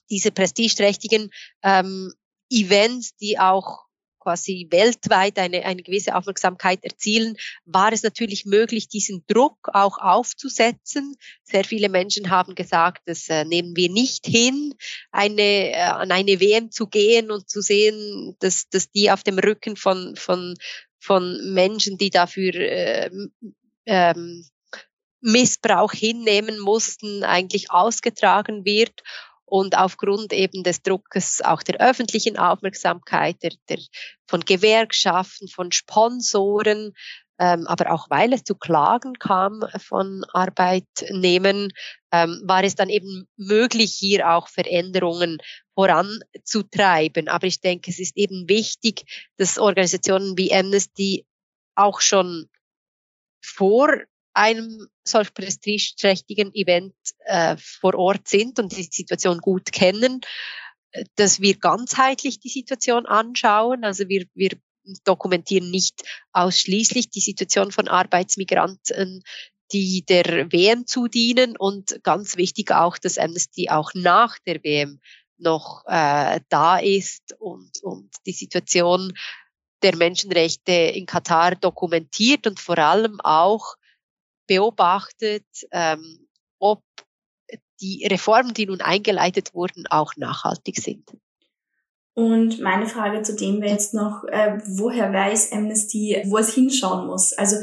dieser 0.10 0.32
prestigeträchtigen 0.32 1.30
ähm, 1.64 2.14
Events, 2.50 3.16
die 3.18 3.40
auch 3.40 3.86
quasi 4.24 4.68
weltweit 4.72 5.38
eine, 5.38 5.66
eine 5.66 5.84
gewisse 5.84 6.16
Aufmerksamkeit 6.16 6.84
erzielen, 6.84 7.36
war 7.66 7.92
es 7.92 8.04
natürlich 8.04 8.46
möglich, 8.46 8.88
diesen 8.88 9.24
Druck 9.28 9.70
auch 9.74 9.98
aufzusetzen. 9.98 11.16
Sehr 11.44 11.66
viele 11.66 11.90
Menschen 11.90 12.30
haben 12.30 12.56
gesagt, 12.56 13.04
das 13.06 13.28
äh, 13.28 13.44
nehmen 13.44 13.76
wir 13.76 13.90
nicht 13.90 14.26
hin, 14.26 14.74
eine, 15.12 15.72
äh, 15.72 15.76
an 15.76 16.12
eine 16.12 16.40
WM 16.40 16.72
zu 16.72 16.88
gehen 16.88 17.32
und 17.32 17.50
zu 17.50 17.62
sehen, 17.62 18.36
dass, 18.40 18.70
dass 18.70 18.90
die 18.90 19.12
auf 19.12 19.24
dem 19.24 19.40
Rücken 19.40 19.76
von, 19.76 20.16
von, 20.16 20.56
von 21.00 21.54
Menschen, 21.54 21.98
die 21.98 22.10
dafür 22.10 22.54
äh, 22.56 23.12
ähm, 23.86 24.46
Missbrauch 25.20 25.92
hinnehmen 25.92 26.60
mussten, 26.60 27.24
eigentlich 27.24 27.72
ausgetragen 27.72 28.66
wird 28.66 29.04
und 29.54 29.78
aufgrund 29.78 30.34
eben 30.34 30.64
des 30.64 30.82
Druckes 30.82 31.40
auch 31.44 31.62
der 31.62 31.80
öffentlichen 31.80 32.40
Aufmerksamkeit, 32.40 33.36
der, 33.44 33.52
der, 33.70 33.78
von 34.26 34.40
Gewerkschaften, 34.40 35.48
von 35.48 35.72
Sponsoren, 35.72 36.94
ähm, 37.38 37.68
aber 37.68 37.92
auch 37.92 38.10
weil 38.10 38.34
es 38.34 38.44
zu 38.44 38.56
Klagen 38.56 39.14
kam 39.20 39.64
von 39.78 40.26
Arbeitnehmern, 40.34 41.70
ähm, 42.12 42.42
war 42.46 42.64
es 42.64 42.74
dann 42.74 42.90
eben 42.90 43.28
möglich, 43.38 43.94
hier 43.94 44.32
auch 44.32 44.48
Veränderungen 44.48 45.38
voranzutreiben. 45.76 47.28
Aber 47.28 47.46
ich 47.46 47.62
denke, 47.62 47.92
es 47.92 48.00
ist 48.00 48.18
eben 48.18 48.50
wichtig, 48.50 49.04
dass 49.38 49.60
Organisationen 49.60 50.36
wie 50.36 50.52
Amnesty 50.52 51.28
auch 51.76 52.02
schon 52.02 52.50
vor 53.40 54.00
einem 54.34 54.88
solch 55.04 55.34
prestigeträchtigen 55.34 56.54
Event 56.54 56.96
äh, 57.26 57.56
vor 57.58 57.96
Ort 57.96 58.28
sind 58.28 58.60
und 58.60 58.76
die 58.76 58.84
Situation 58.84 59.40
gut 59.40 59.72
kennen, 59.72 60.22
dass 61.16 61.40
wir 61.40 61.58
ganzheitlich 61.58 62.40
die 62.40 62.50
Situation 62.50 63.06
anschauen. 63.06 63.84
Also 63.84 64.08
wir, 64.10 64.26
wir 64.34 64.52
dokumentieren 65.04 65.72
nicht 65.72 66.04
ausschließlich 66.34 67.10
die 67.10 67.22
Situation 67.22 67.72
von 67.72 67.88
Arbeitsmigranten, 67.88 69.24
die 69.72 70.04
der 70.06 70.52
WM 70.52 70.86
zudienen 70.86 71.58
und 71.58 72.04
ganz 72.04 72.38
wichtig 72.38 72.72
auch, 72.72 72.98
dass 72.98 73.18
Amnesty 73.18 73.70
auch 73.70 73.92
nach 73.94 74.38
der 74.40 74.64
WM 74.64 75.00
noch 75.38 75.84
äh, 75.88 76.42
da 76.50 76.78
ist 76.78 77.36
und, 77.40 77.72
und 77.82 78.10
die 78.26 78.34
Situation 78.34 79.14
der 79.82 79.96
Menschenrechte 79.96 80.72
in 80.72 81.06
Katar 81.06 81.56
dokumentiert 81.56 82.46
und 82.48 82.60
vor 82.60 82.78
allem 82.78 83.20
auch 83.22 83.76
beobachtet, 84.48 85.46
ähm, 85.72 86.28
ob 86.60 86.84
die 87.82 88.08
Reformen, 88.10 88.54
die 88.54 88.66
nun 88.66 88.82
eingeleitet 88.82 89.54
wurden, 89.54 89.86
auch 89.90 90.16
nachhaltig 90.16 90.78
sind. 90.78 91.10
Und 92.16 92.60
meine 92.60 92.86
Frage 92.86 93.24
zu 93.24 93.36
dem 93.36 93.62
wäre 93.62 93.74
jetzt 93.74 93.94
noch, 93.94 94.24
äh, 94.26 94.60
woher 94.66 95.12
weiß 95.12 95.52
Amnesty, 95.52 96.22
wo 96.28 96.38
es 96.38 96.54
hinschauen 96.54 97.08
muss? 97.08 97.34
Also 97.34 97.58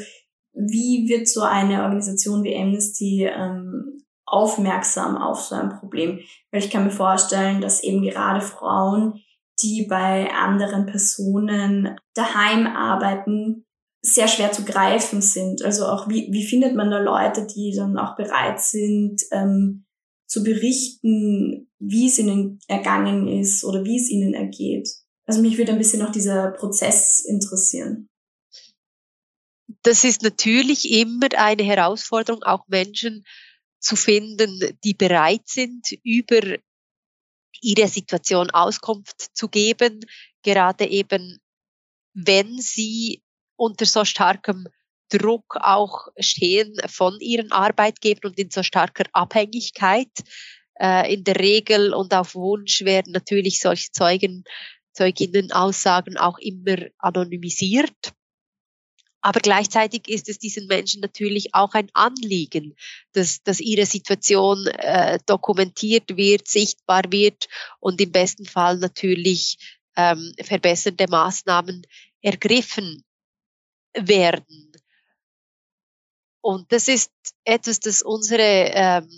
wie 0.52 1.08
wird 1.08 1.28
so 1.28 1.42
eine 1.42 1.82
Organisation 1.84 2.42
wie 2.42 2.56
Amnesty 2.56 3.26
ähm, 3.26 4.02
aufmerksam 4.26 5.16
auf 5.16 5.40
so 5.40 5.54
ein 5.54 5.78
Problem? 5.78 6.20
Weil 6.50 6.64
ich 6.64 6.70
kann 6.70 6.84
mir 6.84 6.90
vorstellen, 6.90 7.60
dass 7.60 7.84
eben 7.84 8.02
gerade 8.02 8.40
Frauen, 8.40 9.22
die 9.62 9.86
bei 9.88 10.32
anderen 10.32 10.86
Personen 10.86 11.96
daheim 12.14 12.66
arbeiten, 12.66 13.66
sehr 14.02 14.28
schwer 14.28 14.52
zu 14.52 14.64
greifen 14.64 15.20
sind. 15.20 15.62
Also 15.62 15.86
auch 15.86 16.08
wie, 16.08 16.28
wie 16.30 16.46
findet 16.46 16.74
man 16.74 16.90
da 16.90 16.98
Leute, 16.98 17.46
die 17.46 17.74
dann 17.76 17.98
auch 17.98 18.16
bereit 18.16 18.60
sind, 18.60 19.22
ähm, 19.30 19.84
zu 20.26 20.42
berichten, 20.42 21.70
wie 21.78 22.06
es 22.06 22.18
ihnen 22.18 22.60
ergangen 22.68 23.28
ist 23.28 23.64
oder 23.64 23.84
wie 23.84 23.96
es 23.96 24.08
ihnen 24.08 24.32
ergeht. 24.32 24.88
Also 25.26 25.42
mich 25.42 25.58
würde 25.58 25.72
ein 25.72 25.78
bisschen 25.78 26.00
noch 26.00 26.12
dieser 26.12 26.52
Prozess 26.52 27.20
interessieren. 27.20 28.08
Das 29.82 30.04
ist 30.04 30.22
natürlich 30.22 30.90
immer 30.90 31.28
eine 31.36 31.62
Herausforderung, 31.62 32.42
auch 32.42 32.66
Menschen 32.68 33.24
zu 33.80 33.96
finden, 33.96 34.78
die 34.84 34.94
bereit 34.94 35.46
sind, 35.46 35.92
über 36.04 36.58
ihre 37.60 37.88
Situation 37.88 38.50
Auskunft 38.50 39.36
zu 39.36 39.48
geben, 39.48 40.00
gerade 40.42 40.86
eben 40.86 41.38
wenn 42.14 42.58
sie 42.58 43.22
unter 43.60 43.84
so 43.84 44.04
starkem 44.04 44.66
Druck 45.10 45.56
auch 45.60 46.08
stehen 46.18 46.76
von 46.86 47.20
ihren 47.20 47.52
Arbeitgebern 47.52 48.30
und 48.30 48.38
in 48.38 48.50
so 48.50 48.62
starker 48.62 49.04
Abhängigkeit. 49.12 50.10
Äh, 50.80 51.12
in 51.12 51.24
der 51.24 51.36
Regel 51.36 51.92
und 51.92 52.14
auf 52.14 52.34
Wunsch 52.34 52.82
werden 52.84 53.12
natürlich 53.12 53.60
solche 53.60 53.90
Zeugen, 53.92 54.44
Zeuginnen-Aussagen 54.94 56.16
auch 56.16 56.38
immer 56.38 56.78
anonymisiert. 56.98 58.12
Aber 59.20 59.40
gleichzeitig 59.40 60.08
ist 60.08 60.30
es 60.30 60.38
diesen 60.38 60.66
Menschen 60.66 61.02
natürlich 61.02 61.54
auch 61.54 61.74
ein 61.74 61.90
Anliegen, 61.92 62.74
dass, 63.12 63.42
dass 63.42 63.60
ihre 63.60 63.84
Situation 63.84 64.66
äh, 64.68 65.18
dokumentiert 65.26 66.16
wird, 66.16 66.48
sichtbar 66.48 67.02
wird 67.10 67.48
und 67.78 68.00
im 68.00 68.12
besten 68.12 68.46
Fall 68.46 68.78
natürlich 68.78 69.58
ähm, 69.96 70.32
verbessernde 70.40 71.06
Maßnahmen 71.10 71.82
ergriffen 72.22 73.04
werden. 73.94 74.72
Und 76.42 76.72
das 76.72 76.88
ist 76.88 77.12
etwas, 77.44 77.80
das 77.80 78.02
unsere 78.02 78.42
ähm, 78.42 79.08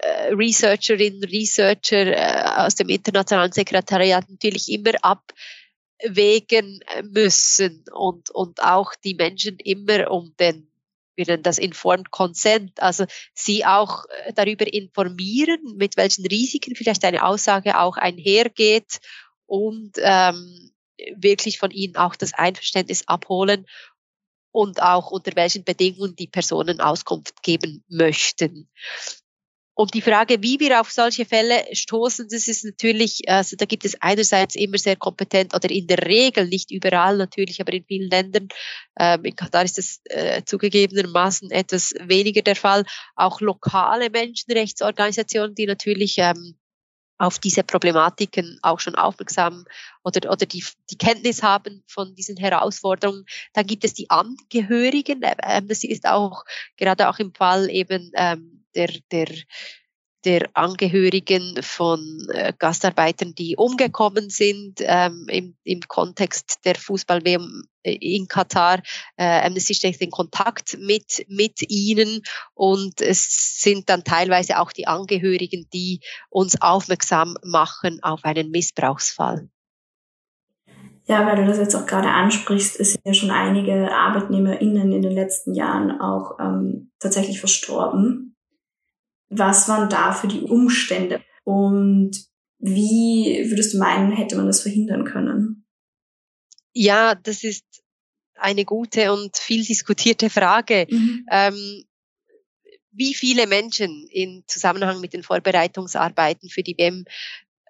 äh, 0.00 0.32
Researcherinnen, 0.32 1.24
Researcher 1.24 2.06
äh, 2.06 2.64
aus 2.66 2.76
dem 2.76 2.88
internationalen 2.88 3.52
Sekretariat 3.52 4.28
natürlich 4.28 4.68
immer 4.68 4.92
abwägen 5.02 6.80
müssen 7.10 7.84
und, 7.92 8.30
und 8.30 8.62
auch 8.62 8.94
die 9.04 9.14
Menschen 9.14 9.58
immer 9.58 10.10
um 10.10 10.34
den 10.38 10.68
wir 11.18 11.26
nennen 11.26 11.42
das 11.42 11.58
Informed 11.58 12.12
Consent, 12.12 12.80
also 12.80 13.04
sie 13.34 13.66
auch 13.66 14.04
äh, 14.24 14.32
darüber 14.32 14.72
informieren, 14.72 15.74
mit 15.76 15.96
welchen 15.96 16.24
Risiken 16.24 16.76
vielleicht 16.76 17.04
eine 17.04 17.24
Aussage 17.26 17.76
auch 17.80 17.96
einhergeht 17.96 19.00
und 19.46 19.94
ähm, 19.96 20.70
wirklich 21.16 21.58
von 21.58 21.72
ihnen 21.72 21.96
auch 21.96 22.14
das 22.14 22.34
Einverständnis 22.34 23.08
abholen 23.08 23.66
und 24.58 24.82
auch 24.82 25.12
unter 25.12 25.36
welchen 25.36 25.62
Bedingungen 25.62 26.16
die 26.16 26.26
Personen 26.26 26.80
Auskunft 26.80 27.44
geben 27.44 27.84
möchten. 27.88 28.68
Und 29.74 29.94
die 29.94 30.02
Frage, 30.02 30.42
wie 30.42 30.58
wir 30.58 30.80
auf 30.80 30.90
solche 30.90 31.24
Fälle 31.24 31.64
stoßen, 31.70 32.26
das 32.28 32.48
ist 32.48 32.64
natürlich, 32.64 33.28
also 33.28 33.54
da 33.54 33.66
gibt 33.66 33.84
es 33.84 34.02
einerseits 34.02 34.56
immer 34.56 34.76
sehr 34.76 34.96
kompetent 34.96 35.54
oder 35.54 35.70
in 35.70 35.86
der 35.86 36.04
Regel, 36.04 36.48
nicht 36.48 36.72
überall 36.72 37.16
natürlich, 37.16 37.60
aber 37.60 37.72
in 37.72 37.84
vielen 37.84 38.10
Ländern, 38.10 38.48
ähm, 38.98 39.24
in 39.24 39.36
Katar 39.36 39.62
ist 39.62 39.78
das 39.78 40.00
äh, 40.06 40.42
zugegebenermaßen 40.44 41.52
etwas 41.52 41.94
weniger 42.00 42.42
der 42.42 42.56
Fall, 42.56 42.82
auch 43.14 43.40
lokale 43.40 44.10
Menschenrechtsorganisationen, 44.10 45.54
die 45.54 45.66
natürlich 45.66 46.16
ähm, 46.18 46.58
auf 47.18 47.38
diese 47.38 47.64
Problematiken 47.64 48.58
auch 48.62 48.80
schon 48.80 48.94
aufmerksam 48.94 49.64
oder, 50.04 50.30
oder 50.30 50.46
die, 50.46 50.64
die 50.90 50.96
Kenntnis 50.96 51.42
haben 51.42 51.82
von 51.86 52.14
diesen 52.14 52.36
Herausforderungen. 52.36 53.26
Dann 53.52 53.66
gibt 53.66 53.84
es 53.84 53.94
die 53.94 54.08
Angehörigen. 54.08 55.20
Ähm, 55.42 55.68
das 55.68 55.84
ist 55.84 56.06
auch 56.06 56.44
gerade 56.76 57.08
auch 57.08 57.18
im 57.18 57.34
Fall 57.34 57.68
eben 57.70 58.12
ähm, 58.14 58.64
der, 58.74 58.88
der 59.10 59.28
der 60.24 60.48
Angehörigen 60.54 61.62
von 61.62 62.26
äh, 62.32 62.52
Gastarbeitern, 62.58 63.34
die 63.34 63.56
umgekommen 63.56 64.30
sind 64.30 64.80
ähm, 64.80 65.26
im, 65.28 65.56
im 65.62 65.80
Kontext 65.86 66.60
der 66.64 66.74
Fußball-WM 66.74 67.62
äh, 67.82 67.92
in 67.92 68.26
Katar. 68.26 68.82
Äh, 69.16 69.46
Amnesty 69.46 69.74
steht 69.74 70.00
in 70.00 70.10
Kontakt 70.10 70.76
mit, 70.80 71.24
mit 71.28 71.62
ihnen 71.70 72.22
und 72.54 73.00
es 73.00 73.60
sind 73.60 73.88
dann 73.88 74.02
teilweise 74.02 74.58
auch 74.58 74.72
die 74.72 74.86
Angehörigen, 74.86 75.68
die 75.72 76.00
uns 76.30 76.60
aufmerksam 76.60 77.36
machen 77.44 78.02
auf 78.02 78.24
einen 78.24 78.50
Missbrauchsfall. 78.50 79.48
Ja, 81.06 81.24
weil 81.26 81.36
du 81.36 81.46
das 81.46 81.56
jetzt 81.56 81.74
auch 81.74 81.86
gerade 81.86 82.10
ansprichst, 82.10 82.76
ist 82.76 82.98
ja 83.02 83.14
schon 83.14 83.30
einige 83.30 83.90
ArbeitnehmerInnen 83.90 84.92
in 84.92 85.00
den 85.00 85.12
letzten 85.12 85.54
Jahren 85.54 86.00
auch 86.00 86.38
ähm, 86.38 86.90
tatsächlich 86.98 87.40
verstorben 87.40 88.36
was 89.28 89.68
waren 89.68 89.88
da 89.88 90.12
für 90.12 90.28
die 90.28 90.40
Umstände 90.40 91.20
und 91.44 92.12
wie 92.58 93.46
würdest 93.50 93.74
du 93.74 93.78
meinen, 93.78 94.12
hätte 94.12 94.36
man 94.36 94.46
das 94.46 94.62
verhindern 94.62 95.04
können? 95.04 95.66
Ja, 96.72 97.14
das 97.14 97.44
ist 97.44 97.64
eine 98.34 98.64
gute 98.64 99.12
und 99.12 99.36
viel 99.36 99.64
diskutierte 99.64 100.30
Frage. 100.30 100.86
Mhm. 100.90 101.26
Ähm, 101.30 101.84
wie 102.90 103.14
viele 103.14 103.46
Menschen 103.46 104.08
im 104.10 104.42
Zusammenhang 104.46 105.00
mit 105.00 105.12
den 105.12 105.22
Vorbereitungsarbeiten 105.22 106.48
für 106.48 106.62
die 106.62 106.76
WM 106.76 107.04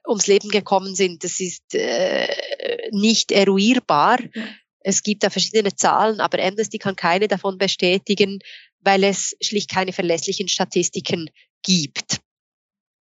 ums 0.07 0.27
Leben 0.27 0.49
gekommen 0.49 0.95
sind, 0.95 1.23
das 1.23 1.39
ist 1.39 1.75
äh, 1.75 2.29
nicht 2.93 3.31
eruierbar. 3.31 4.19
Ja. 4.35 4.49
Es 4.81 5.03
gibt 5.03 5.23
da 5.23 5.29
verschiedene 5.29 5.75
Zahlen, 5.75 6.21
aber 6.21 6.43
Amnesty 6.43 6.79
kann 6.79 6.97
keine 6.97 7.29
davon 7.29 7.59
bestätigen, 7.59 8.39
weil 8.81 9.05
es 9.05 9.37
schlicht 9.43 9.71
keine 9.71 9.93
verlässlichen 9.93 10.49
Statistiken 10.49 11.29
gibt. 11.63 12.21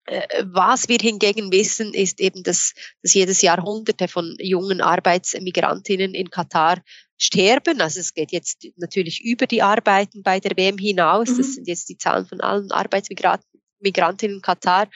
Äh, 0.06 0.44
was 0.46 0.88
wir 0.88 0.98
hingegen 1.00 1.52
wissen, 1.52 1.94
ist 1.94 2.20
eben, 2.20 2.42
dass, 2.42 2.74
dass 3.02 3.14
jedes 3.14 3.42
Jahr 3.42 3.62
Hunderte 3.62 4.08
von 4.08 4.36
jungen 4.40 4.80
Arbeitsmigrantinnen 4.80 6.14
in 6.14 6.30
Katar 6.30 6.82
sterben. 7.16 7.80
Also 7.80 8.00
es 8.00 8.14
geht 8.14 8.32
jetzt 8.32 8.66
natürlich 8.76 9.22
über 9.22 9.46
die 9.46 9.62
Arbeiten 9.62 10.22
bei 10.22 10.40
der 10.40 10.56
WM 10.56 10.78
hinaus. 10.78 11.30
Mhm. 11.30 11.36
Das 11.38 11.54
sind 11.54 11.68
jetzt 11.68 11.88
die 11.88 11.98
Zahlen 11.98 12.26
von 12.26 12.40
allen 12.40 12.72
Arbeitsmigrantinnen 12.72 14.36
in 14.36 14.42
Katar. 14.42 14.88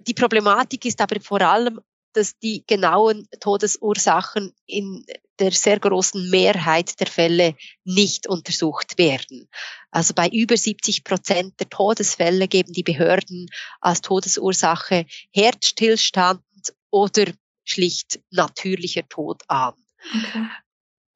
Die 0.00 0.14
Problematik 0.14 0.84
ist 0.84 1.00
aber 1.00 1.20
vor 1.20 1.40
allem, 1.42 1.80
dass 2.16 2.38
die 2.38 2.64
genauen 2.66 3.28
Todesursachen 3.40 4.52
in 4.66 5.04
der 5.38 5.52
sehr 5.52 5.78
großen 5.78 6.30
Mehrheit 6.30 6.98
der 6.98 7.06
Fälle 7.06 7.54
nicht 7.84 8.26
untersucht 8.26 8.96
werden. 8.96 9.48
Also 9.90 10.14
bei 10.14 10.28
über 10.28 10.56
70 10.56 11.04
Prozent 11.04 11.60
der 11.60 11.68
Todesfälle 11.68 12.48
geben 12.48 12.72
die 12.72 12.82
Behörden 12.82 13.48
als 13.80 14.00
Todesursache 14.00 15.04
Herzstillstand 15.32 16.42
oder 16.90 17.26
schlicht 17.64 18.20
natürlicher 18.30 19.06
Tod 19.08 19.42
an. 19.48 19.74
Okay. 19.98 20.46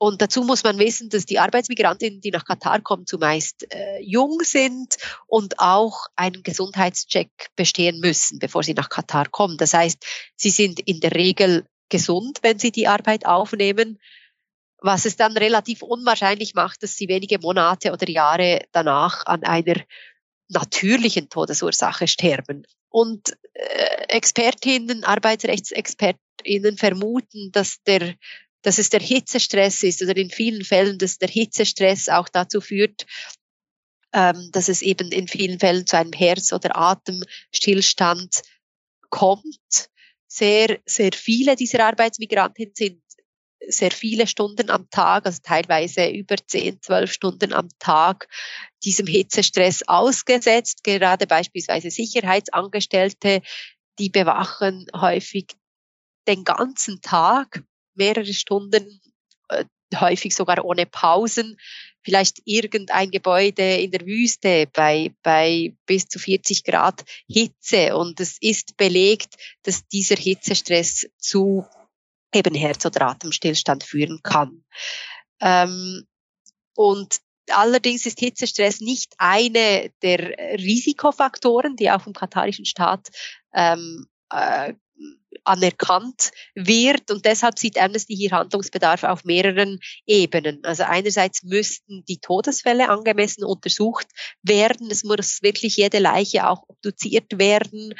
Und 0.03 0.23
dazu 0.23 0.45
muss 0.45 0.65
man 0.65 0.79
wissen, 0.79 1.11
dass 1.11 1.27
die 1.27 1.39
Arbeitsmigrantinnen, 1.39 2.23
die 2.23 2.31
nach 2.31 2.47
Katar 2.47 2.81
kommen, 2.81 3.05
zumeist 3.07 3.71
äh, 3.71 4.01
jung 4.01 4.41
sind 4.43 4.97
und 5.27 5.59
auch 5.59 6.07
einen 6.17 6.43
Gesundheitscheck 6.43 7.31
bestehen 7.55 8.01
müssen, 8.01 8.39
bevor 8.39 8.63
sie 8.63 8.73
nach 8.73 8.89
Katar 8.89 9.29
kommen. 9.29 9.59
Das 9.59 9.75
heißt, 9.75 10.03
sie 10.37 10.49
sind 10.49 10.81
in 10.81 11.01
der 11.01 11.15
Regel 11.15 11.67
gesund, 11.91 12.39
wenn 12.41 12.59
sie 12.59 12.73
die 12.73 12.89
Arbeit 12.89 13.27
aufnehmen, 13.27 13.99
was 14.79 15.05
es 15.05 15.17
dann 15.17 15.37
relativ 15.37 15.83
unwahrscheinlich 15.83 16.55
macht, 16.55 16.83
dass 16.83 16.97
sie 16.97 17.09
wenige 17.09 17.39
Monate 17.39 17.93
oder 17.93 18.09
Jahre 18.09 18.65
danach 18.73 19.27
an 19.27 19.45
einer 19.45 19.83
natürlichen 20.49 21.29
Todesursache 21.29 22.09
sterben. 22.09 22.67
Und 22.89 23.37
äh, 23.53 24.05
Expertinnen, 24.09 25.05
Arbeitsrechtsexpertinnen 25.05 26.79
vermuten, 26.79 27.53
dass 27.53 27.83
der 27.83 28.15
dass 28.63 28.79
es 28.79 28.91
der 28.91 29.01
Hitzestress 29.01 29.83
ist 29.83 30.03
oder 30.03 30.17
in 30.17 30.31
vielen 30.31 30.65
Fällen, 30.65 30.99
dass 30.99 31.19
der 31.19 31.29
Hitzestress 31.29 32.09
auch 32.09 32.29
dazu 32.29 32.61
führt, 32.61 33.07
ähm, 34.13 34.51
dass 34.53 34.69
es 34.69 34.83
eben 34.83 35.13
in 35.13 35.29
vielen 35.29 35.59
Fällen 35.59 35.87
zu 35.87 35.97
einem 35.97 36.13
Herz- 36.13 36.53
oder 36.53 36.77
Atemstillstand 36.77 38.43
kommt. 39.09 39.91
Sehr, 40.27 40.79
sehr 40.87 41.11
viele 41.13 41.57
dieser 41.57 41.85
Arbeitsmigranten 41.85 42.73
sind 42.75 43.03
sehr 43.69 43.91
viele 43.91 44.27
Stunden 44.27 44.71
am 44.71 44.89
Tag, 44.91 45.27
also 45.27 45.41
teilweise 45.43 46.09
über 46.09 46.37
10, 46.37 46.81
12 46.81 47.13
Stunden 47.13 47.53
am 47.53 47.69
Tag 47.79 48.29
diesem 48.85 49.07
Hitzestress 49.07 49.87
ausgesetzt. 49.87 50.83
Gerade 50.83 51.27
beispielsweise 51.27 51.91
Sicherheitsangestellte, 51.91 53.43
die 53.99 54.09
bewachen 54.09 54.87
häufig 54.97 55.57
den 56.27 56.45
ganzen 56.45 57.01
Tag 57.03 57.63
mehrere 58.01 58.33
Stunden, 58.33 59.01
äh, 59.49 59.65
häufig 59.95 60.35
sogar 60.35 60.65
ohne 60.65 60.87
Pausen, 60.87 61.57
vielleicht 62.03 62.41
irgendein 62.45 63.11
Gebäude 63.11 63.77
in 63.77 63.91
der 63.91 64.07
Wüste 64.07 64.67
bei, 64.73 65.15
bei 65.23 65.75
bis 65.87 66.07
zu 66.07 66.19
40 66.19 66.65
Grad 66.65 67.05
Hitze. 67.29 67.97
Und 67.97 68.21
es 68.21 68.39
ist 68.41 68.77
belegt, 68.77 69.35
dass 69.63 69.87
dieser 69.89 70.17
Hitzestress 70.17 71.07
zu 71.19 71.67
eben 72.33 72.55
Herz- 72.55 72.87
oder 72.87 73.09
Atemstillstand 73.09 73.85
führen 73.85 74.21
kann. 74.23 74.65
Ähm, 75.41 76.07
und 76.75 77.19
allerdings 77.51 78.07
ist 78.07 78.21
Hitzestress 78.21 78.81
nicht 78.81 79.15
eine 79.19 79.91
der 80.03 80.59
Risikofaktoren, 80.59 81.77
die 81.77 81.91
auch 81.91 82.01
vom 82.01 82.13
katarischen 82.13 82.65
Staat 82.65 83.09
ähm, 83.53 84.07
äh, 84.31 84.75
anerkannt 85.45 86.31
wird. 86.55 87.11
Und 87.11 87.25
deshalb 87.25 87.59
sieht 87.59 87.79
Amnesty 87.79 88.17
hier 88.17 88.33
Handlungsbedarf 88.33 89.05
auf 89.05 89.25
mehreren 89.25 89.79
Ebenen. 90.07 90.61
Also 90.65 90.85
einerseits 90.85 91.43
müssten 91.43 92.05
die 92.07 92.19
Todesfälle 92.19 92.89
angemessen 92.89 93.45
untersucht 93.45 94.07
werden. 94.43 94.91
Es 94.91 95.05
muss 95.05 95.43
wirklich 95.43 95.77
jede 95.77 95.99
Leiche 95.99 96.49
auch 96.49 96.63
obduziert 96.69 97.39
werden, 97.39 97.95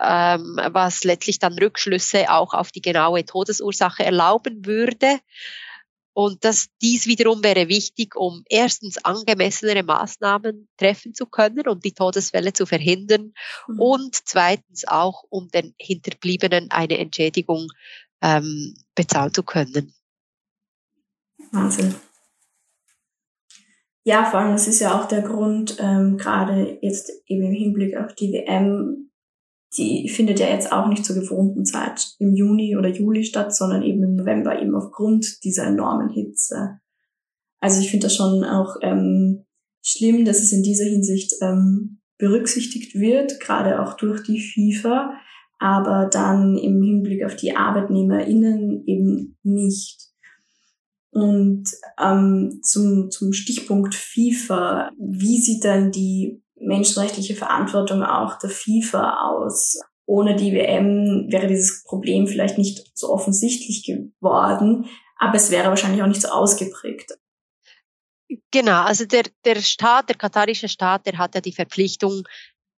ähm, 0.00 0.58
was 0.72 1.04
letztlich 1.04 1.38
dann 1.38 1.58
Rückschlüsse 1.58 2.30
auch 2.30 2.54
auf 2.54 2.70
die 2.70 2.82
genaue 2.82 3.24
Todesursache 3.24 4.04
erlauben 4.04 4.66
würde. 4.66 5.20
Und 6.14 6.44
das, 6.44 6.68
dies 6.80 7.06
wiederum 7.06 7.42
wäre 7.42 7.68
wichtig, 7.68 8.14
um 8.14 8.44
erstens 8.48 9.04
angemessenere 9.04 9.82
Maßnahmen 9.82 10.68
treffen 10.76 11.12
zu 11.12 11.26
können, 11.26 11.68
um 11.68 11.80
die 11.80 11.92
Todesfälle 11.92 12.52
zu 12.52 12.66
verhindern 12.66 13.34
mhm. 13.66 13.80
und 13.80 14.14
zweitens 14.24 14.86
auch, 14.86 15.24
um 15.28 15.48
den 15.48 15.74
Hinterbliebenen 15.76 16.70
eine 16.70 16.98
Entschädigung 16.98 17.68
ähm, 18.22 18.74
bezahlen 18.94 19.34
zu 19.34 19.42
können. 19.42 19.92
Wahnsinn. 21.50 21.96
Ja, 24.04 24.24
vor 24.26 24.40
allem, 24.40 24.52
das 24.52 24.68
ist 24.68 24.80
ja 24.80 25.00
auch 25.00 25.08
der 25.08 25.22
Grund, 25.22 25.78
ähm, 25.80 26.18
gerade 26.18 26.78
jetzt 26.82 27.10
eben 27.26 27.44
im 27.44 27.52
Hinblick 27.52 27.96
auf 27.96 28.14
die 28.14 28.32
WM, 28.32 29.10
die 29.76 30.08
findet 30.08 30.40
ja 30.40 30.48
jetzt 30.48 30.72
auch 30.72 30.88
nicht 30.88 31.04
zur 31.04 31.16
gewohnten 31.16 31.64
Zeit 31.64 32.14
im 32.18 32.34
Juni 32.34 32.76
oder 32.76 32.88
Juli 32.88 33.24
statt, 33.24 33.54
sondern 33.54 33.82
eben 33.82 34.02
im 34.02 34.14
November, 34.14 34.60
eben 34.60 34.74
aufgrund 34.74 35.42
dieser 35.44 35.64
enormen 35.64 36.10
Hitze. 36.10 36.78
Also 37.60 37.80
ich 37.80 37.90
finde 37.90 38.06
das 38.06 38.14
schon 38.14 38.44
auch 38.44 38.76
ähm, 38.82 39.46
schlimm, 39.82 40.24
dass 40.24 40.40
es 40.40 40.52
in 40.52 40.62
dieser 40.62 40.84
Hinsicht 40.84 41.32
ähm, 41.40 42.00
berücksichtigt 42.18 42.94
wird, 42.94 43.40
gerade 43.40 43.82
auch 43.82 43.96
durch 43.96 44.22
die 44.22 44.40
FIFA, 44.40 45.14
aber 45.58 46.08
dann 46.10 46.56
im 46.56 46.82
Hinblick 46.82 47.24
auf 47.24 47.36
die 47.36 47.56
ArbeitnehmerInnen 47.56 48.84
eben 48.86 49.38
nicht. 49.42 50.10
Und 51.10 51.70
ähm, 52.02 52.60
zum, 52.62 53.10
zum 53.10 53.32
Stichpunkt 53.32 53.94
FIFA, 53.94 54.90
wie 54.98 55.38
sieht 55.38 55.64
dann 55.64 55.90
die 55.90 56.43
menschenrechtliche 56.66 57.34
Verantwortung 57.34 58.02
auch 58.02 58.38
der 58.38 58.50
FIFA 58.50 59.28
aus. 59.28 59.78
Ohne 60.06 60.36
die 60.36 60.52
WM 60.52 61.28
wäre 61.30 61.46
dieses 61.46 61.82
Problem 61.84 62.26
vielleicht 62.26 62.58
nicht 62.58 62.90
so 62.94 63.10
offensichtlich 63.10 63.84
geworden, 63.84 64.86
aber 65.18 65.36
es 65.36 65.50
wäre 65.50 65.68
wahrscheinlich 65.68 66.02
auch 66.02 66.06
nicht 66.06 66.20
so 66.20 66.28
ausgeprägt. 66.28 67.14
Genau, 68.50 68.82
also 68.82 69.04
der, 69.04 69.24
der 69.44 69.60
Staat, 69.60 70.08
der 70.08 70.16
katarische 70.16 70.68
Staat, 70.68 71.06
der 71.06 71.18
hat 71.18 71.34
ja 71.34 71.40
die 71.40 71.52
Verpflichtung, 71.52 72.24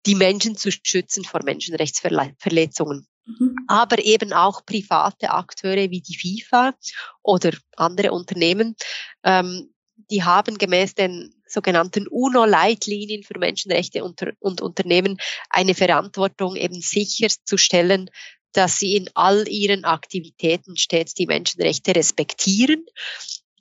die 0.06 0.14
Menschen 0.14 0.56
zu 0.56 0.70
schützen 0.70 1.24
vor 1.24 1.42
Menschenrechtsverletzungen. 1.44 3.06
Mhm. 3.26 3.56
Aber 3.66 3.98
eben 4.04 4.32
auch 4.32 4.64
private 4.64 5.30
Akteure 5.30 5.90
wie 5.90 6.00
die 6.00 6.16
FIFA 6.16 6.74
oder 7.22 7.52
andere 7.76 8.12
Unternehmen, 8.12 8.76
ähm, 9.24 9.74
die 10.10 10.22
haben 10.22 10.58
gemäß 10.58 10.94
den 10.94 11.34
sogenannten 11.46 12.06
UNO-Leitlinien 12.08 13.22
für 13.22 13.38
Menschenrechte 13.38 14.04
und, 14.04 14.60
Unternehmen 14.60 15.18
eine 15.50 15.74
Verantwortung 15.74 16.56
eben 16.56 16.80
sicherzustellen, 16.80 18.10
dass 18.52 18.78
sie 18.78 18.96
in 18.96 19.10
all 19.14 19.46
ihren 19.48 19.84
Aktivitäten 19.84 20.76
stets 20.76 21.14
die 21.14 21.26
Menschenrechte 21.26 21.94
respektieren 21.94 22.86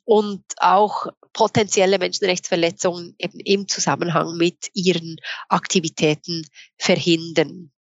und 0.05 0.43
auch 0.57 1.07
potenzielle 1.33 1.99
Menschenrechtsverletzungen 1.99 3.15
eben 3.17 3.39
im 3.39 3.67
Zusammenhang 3.67 4.37
mit 4.37 4.69
ihren 4.73 5.17
Aktivitäten 5.49 6.47
verhindern. 6.77 7.71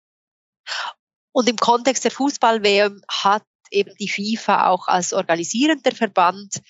Und 1.31 1.47
im 1.47 1.57
Kontext 1.57 2.03
der 2.03 2.11
Fußball-WM 2.11 3.01
hat 3.09 3.43
eben 3.71 3.95
die 3.97 4.09
FIFA 4.09 4.69
auch 4.69 4.87
als 4.87 5.13
organisierender 5.13 5.91
Verband 5.91 6.61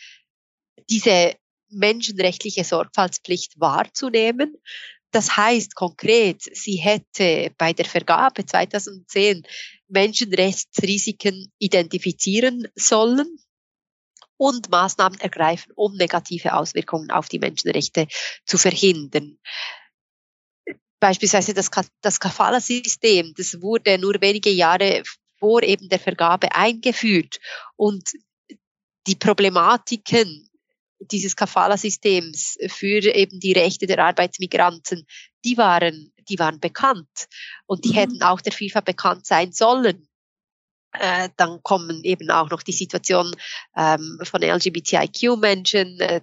diese 0.90 1.36
menschenrechtliche 1.70 2.64
Sorgfaltspflicht 2.64 3.60
wahrzunehmen. 3.60 4.56
Das 5.12 5.38
heißt 5.38 5.76
konkret, 5.76 6.42
sie 6.42 6.76
hätte 6.76 7.54
bei 7.58 7.74
der 7.74 7.86
Vergabe 7.86 8.46
2010 8.46 9.44
Menschenrechtsrisiken 9.88 11.52
identifizieren 11.58 12.68
sollen 12.76 13.38
und 14.38 14.70
Maßnahmen 14.70 15.20
ergreifen, 15.20 15.72
um 15.76 15.94
negative 15.96 16.54
Auswirkungen 16.54 17.12
auf 17.12 17.30
die 17.30 17.40
Menschenrechte 17.40 18.08
zu 18.46 18.58
verhindern. 18.58 19.38
Beispielsweise 21.00 21.54
das, 21.54 21.70
das 22.02 22.20
Kafala-System, 22.20 23.34
das 23.38 23.62
wurde 23.62 23.98
nur 23.98 24.16
wenige 24.22 24.50
Jahre 24.50 25.04
vor 25.40 25.64
eben 25.64 25.90
der 25.90 26.00
Vergabe 26.00 26.54
eingeführt 26.54 27.40
und 27.76 28.04
die 29.08 29.16
Problematiken 29.16 30.50
dieses 31.12 31.36
Kafala-Systems 31.36 32.58
für 32.68 33.00
eben 33.14 33.40
die 33.40 33.54
Rechte 33.54 33.88
der 33.88 34.00
Arbeitsmigranten, 34.00 35.06
die 35.44 35.58
waren, 35.58 36.12
die 36.30 36.40
waren 36.40 36.60
bekannt 36.60 37.28
und 37.66 37.86
die 37.86 37.90
mhm. 37.90 37.96
hätten 37.96 38.24
auch 38.24 38.42
der 38.42 38.54
FIFA 38.54 38.82
bekannt 38.82 39.26
sein 39.26 39.52
sollen. 39.52 40.08
Äh, 41.00 41.30
dann 41.38 41.62
kommen 41.62 42.04
eben 42.04 42.32
auch 42.32 42.50
noch 42.50 42.64
die 42.64 42.72
Situation 42.72 43.36
ähm, 43.76 44.20
von 44.24 44.42
LGBTIQ-Menschen, 44.42 46.00
äh, 46.00 46.22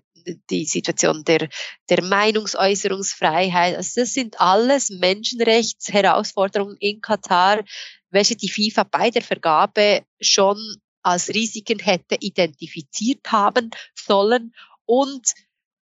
die 0.51 0.65
Situation 0.65 1.25
der, 1.25 1.49
der 1.91 2.03
Meinungsäußerungsfreiheit. 2.03 3.77
Also 3.77 4.01
das 4.01 4.15
sind 4.15 4.41
alles 4.41 4.91
Menschenrechtsherausforderungen 4.91 6.77
in 6.79 7.01
Katar, 7.01 7.63
welche 8.11 8.37
die 8.37 8.49
FIFA 8.49 8.85
bei 8.85 9.11
der 9.11 9.23
Vergabe 9.23 10.03
schon 10.21 10.77
als 11.03 11.31
Risiken 11.31 11.81
hätte 11.81 12.17
identifiziert 12.21 13.33
haben 13.33 13.71
sollen 13.95 14.55
und 14.87 15.33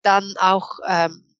dann 0.01 0.35
auch 0.37 0.79
ähm, 0.87 1.35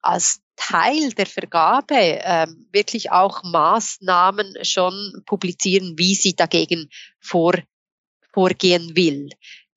als 0.00 0.40
Teil 0.56 1.10
der 1.12 1.26
Vergabe 1.26 1.94
ähm, 1.94 2.66
wirklich 2.72 3.10
auch 3.10 3.42
Maßnahmen 3.42 4.64
schon 4.64 5.22
publizieren, 5.26 5.94
wie 5.98 6.14
sie 6.14 6.34
dagegen 6.34 6.88
vor, 7.20 7.54
vorgehen 8.32 8.96
will. 8.96 9.28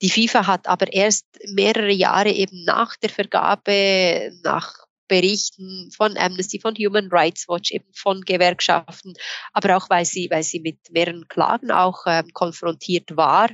Die 0.01 0.09
FIFA 0.09 0.47
hat 0.47 0.67
aber 0.67 0.91
erst 0.93 1.25
mehrere 1.49 1.91
Jahre 1.91 2.31
eben 2.31 2.63
nach 2.63 2.95
der 2.95 3.09
Vergabe, 3.09 4.31
nach 4.43 4.85
Berichten 5.09 5.91
von 5.91 6.15
Amnesty, 6.17 6.59
von 6.59 6.75
Human 6.75 7.09
Rights 7.11 7.49
Watch, 7.49 7.71
eben 7.71 7.91
von 7.93 8.21
Gewerkschaften, 8.21 9.13
aber 9.51 9.75
auch 9.75 9.89
weil 9.89 10.05
sie, 10.05 10.29
weil 10.29 10.43
sie 10.43 10.59
mit 10.59 10.77
mehreren 10.91 11.27
Klagen 11.27 11.71
auch 11.71 12.03
ähm, 12.05 12.31
konfrontiert 12.31 13.17
war, 13.17 13.49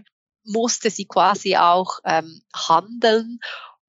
musste 0.45 0.89
sie 0.89 1.05
quasi 1.05 1.57
auch 1.57 1.99
ähm, 2.05 2.41
handeln 2.53 3.39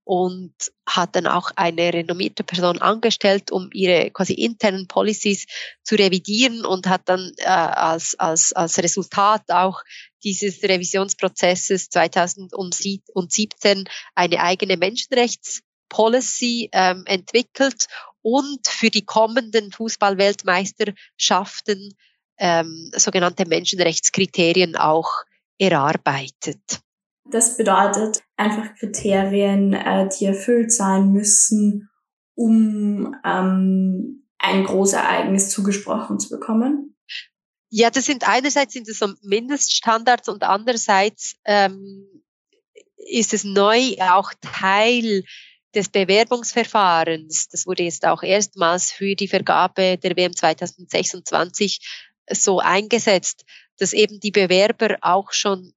und 0.06 0.54
hat 0.88 1.16
dann 1.16 1.26
auch 1.26 1.50
eine 1.56 1.92
renommierte 1.92 2.44
Person 2.44 2.80
angestellt, 2.80 3.50
um 3.50 3.70
ihre 3.72 4.12
quasi 4.12 4.34
internen 4.34 4.86
Policies 4.86 5.46
zu 5.82 5.96
revidieren 5.96 6.64
und 6.64 6.86
hat 6.86 7.02
dann 7.06 7.32
äh, 7.38 7.46
als, 7.46 8.14
als, 8.16 8.52
als 8.52 8.78
Resultat 8.78 9.50
auch 9.50 9.82
dieses 10.22 10.62
Revisionsprozesses 10.62 11.88
2017 11.88 13.88
eine 14.14 14.40
eigene 14.40 14.76
Menschenrechtspolicy 14.76 16.68
ähm, 16.70 17.02
entwickelt 17.06 17.86
und 18.22 18.68
für 18.68 18.90
die 18.90 19.04
kommenden 19.04 19.72
Fußballweltmeisterschaften 19.72 21.96
ähm, 22.38 22.92
sogenannte 22.94 23.44
Menschenrechtskriterien 23.44 24.76
auch 24.76 25.10
erarbeitet. 25.58 26.80
Das 27.28 27.56
bedeutet 27.56 28.22
einfach 28.36 28.74
Kriterien, 28.76 29.72
äh, 29.72 30.08
die 30.08 30.26
erfüllt 30.26 30.72
sein 30.72 31.12
müssen, 31.12 31.88
um 32.34 33.14
ähm, 33.24 34.26
ein 34.38 34.64
Großereignis 34.64 35.50
zugesprochen 35.50 36.20
zu 36.20 36.28
bekommen. 36.28 36.96
Ja, 37.68 37.90
das 37.90 38.06
sind 38.06 38.28
einerseits 38.28 38.74
sind 38.74 38.88
es 38.88 38.98
so 38.98 39.12
Mindeststandards 39.22 40.28
und 40.28 40.44
andererseits 40.44 41.34
ähm, 41.44 42.06
ist 42.96 43.34
es 43.34 43.44
neu 43.44 43.96
auch 44.00 44.32
Teil 44.40 45.24
des 45.74 45.88
Bewerbungsverfahrens. 45.88 47.48
Das 47.50 47.66
wurde 47.66 47.82
jetzt 47.82 48.06
auch 48.06 48.22
erstmals 48.22 48.92
für 48.92 49.14
die 49.14 49.28
Vergabe 49.28 49.98
der 49.98 50.16
WM 50.16 50.34
2026 50.34 51.80
so 52.30 52.60
eingesetzt, 52.60 53.44
dass 53.78 53.92
eben 53.92 54.20
die 54.20 54.30
Bewerber 54.30 54.96
auch 55.00 55.32
schon 55.32 55.72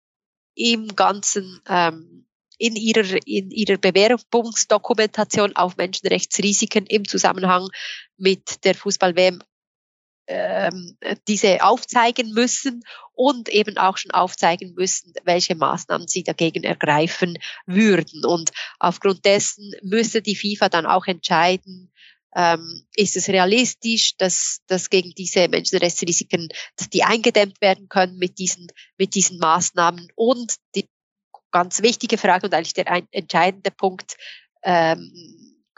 im 0.56 0.96
ganzen 0.96 1.62
ähm, 1.68 2.26
in 2.58 2.76
ihrer, 2.76 3.18
in 3.26 3.52
ihrer 3.52 3.78
Bewerbungsdokumentation 3.78 5.56
auf 5.56 5.78
Menschenrechtsrisiken 5.78 6.86
im 6.88 7.08
Zusammenhang 7.08 7.70
mit 8.18 8.66
der 8.66 8.76
Fußball-WM 8.76 9.42
ähm, 10.28 10.98
diese 11.28 11.64
aufzeigen 11.64 12.34
müssen 12.34 12.84
und 13.14 13.50
eben 13.50 13.78
auch 13.78 13.98
schon 13.98 14.12
aufzeigen 14.12 14.74
müssen, 14.76 15.14
welche 15.24 15.56
Maßnahmen 15.56 16.08
sie 16.08 16.24
dagegen 16.24 16.64
ergreifen 16.64 17.38
würden. 17.66 18.26
Und 18.26 18.52
aufgrund 18.78 19.26
dessen 19.26 19.72
müsse 19.82 20.22
die 20.22 20.36
FIFA 20.36 20.70
dann 20.70 20.86
auch 20.86 21.08
entscheiden, 21.08 21.92
ähm, 22.36 22.86
ist 22.96 23.18
es 23.18 23.28
realistisch, 23.30 24.15
dass, 24.18 24.60
dass 24.68 24.89
gegen 24.89 25.12
diese 25.18 25.48
Menschenrechtsrisiken, 25.48 26.50
dass 26.76 26.89
die 26.89 27.04
eingedämmt 27.04 27.60
werden 27.62 27.89
können 27.89 28.18
mit 28.18 28.38
diesen, 28.38 28.68
mit 28.98 29.15
diesen 29.15 29.39
Maßnahmen? 29.39 30.10
Und 30.15 30.56
die 30.76 30.88
ganz 31.52 31.82
wichtige 31.82 32.18
Frage 32.18 32.46
und 32.46 32.54
eigentlich 32.54 32.74
der 32.74 33.04
entscheidende 33.12 33.72
Punkt, 33.72 34.15
ähm, 34.63 35.12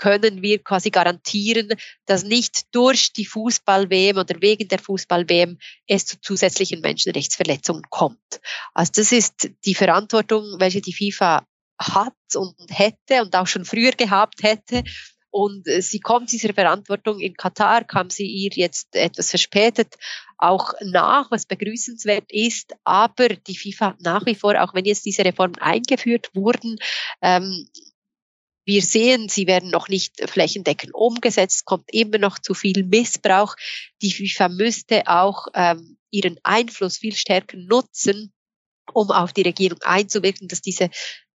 können 0.02 0.42
wir 0.42 0.64
quasi 0.64 0.90
garantieren, 0.90 1.70
dass 2.08 2.24
nicht 2.24 2.74
durch 2.74 3.14
die 3.14 3.26
Fußball-WM 3.26 4.18
oder 4.18 4.42
wegen 4.42 4.68
der 4.68 4.80
Fußball-WM 4.80 5.60
es 5.86 6.08
zu 6.08 6.20
zusätzlichen 6.20 6.82
Menschenrechtsverletzungen 6.82 7.84
kommt. 7.92 8.42
Also 8.74 8.94
das 8.96 9.12
ist 9.12 9.52
die 9.64 9.76
Verantwortung, 9.76 10.56
welche 10.58 10.82
die 10.82 10.94
FIFA 10.94 11.46
hat 11.80 12.16
und 12.34 12.56
hätte 12.72 13.22
und 13.22 13.36
auch 13.36 13.46
schon 13.46 13.64
früher 13.64 13.92
gehabt 13.92 14.42
hätte. 14.42 14.84
Und 15.32 15.67
äh, 15.67 15.82
sie 15.82 16.00
kommt 16.00 16.32
dieser 16.32 16.54
Verantwortung 16.54 17.20
in 17.20 17.34
Katar, 17.34 17.84
kam 17.86 18.10
sie 18.10 18.28
ihr 18.28 18.52
jetzt 18.54 18.96
etwas 18.96 19.30
verspätet 19.30 19.96
auch 20.38 20.74
nach, 20.82 21.32
was 21.32 21.46
begrüßenswert 21.46 22.32
ist. 22.32 22.74
Aber 22.84 23.30
die 23.30 23.56
FIFA 23.56 23.96
nach 24.00 24.26
wie 24.26 24.36
vor, 24.36 24.62
auch 24.62 24.74
wenn 24.74 24.86
jetzt 24.86 25.06
diese 25.06 25.24
Reformen 25.24 25.58
eingeführt 25.60 26.30
wurden, 26.34 26.78
ähm, 27.22 27.67
wir 28.65 28.82
sehen, 28.82 29.28
sie 29.28 29.48
werden 29.48 29.72
noch 29.72 29.89
nicht 29.89 30.30
flächendeckend 30.30 30.94
umgesetzt, 30.94 31.65
kommt 31.65 31.91
immer 31.91 32.20
noch 32.20 32.38
zu 32.38 32.54
viel 32.54 32.84
Missbrauch. 32.84 33.56
Die 34.02 34.12
FIFA 34.12 34.50
müsste 34.50 35.08
auch 35.08 35.48
ähm, 35.56 35.98
ihren 36.12 36.39
Einfluss 36.44 36.98
viel 36.98 37.15
stärker 37.15 37.58
nutzen, 37.58 38.32
um 38.94 39.10
auf 39.10 39.34
die 39.34 39.41
Regierung 39.41 39.80
einzuwirken, 39.82 40.48
dass 40.48 40.62
diese 40.62 40.89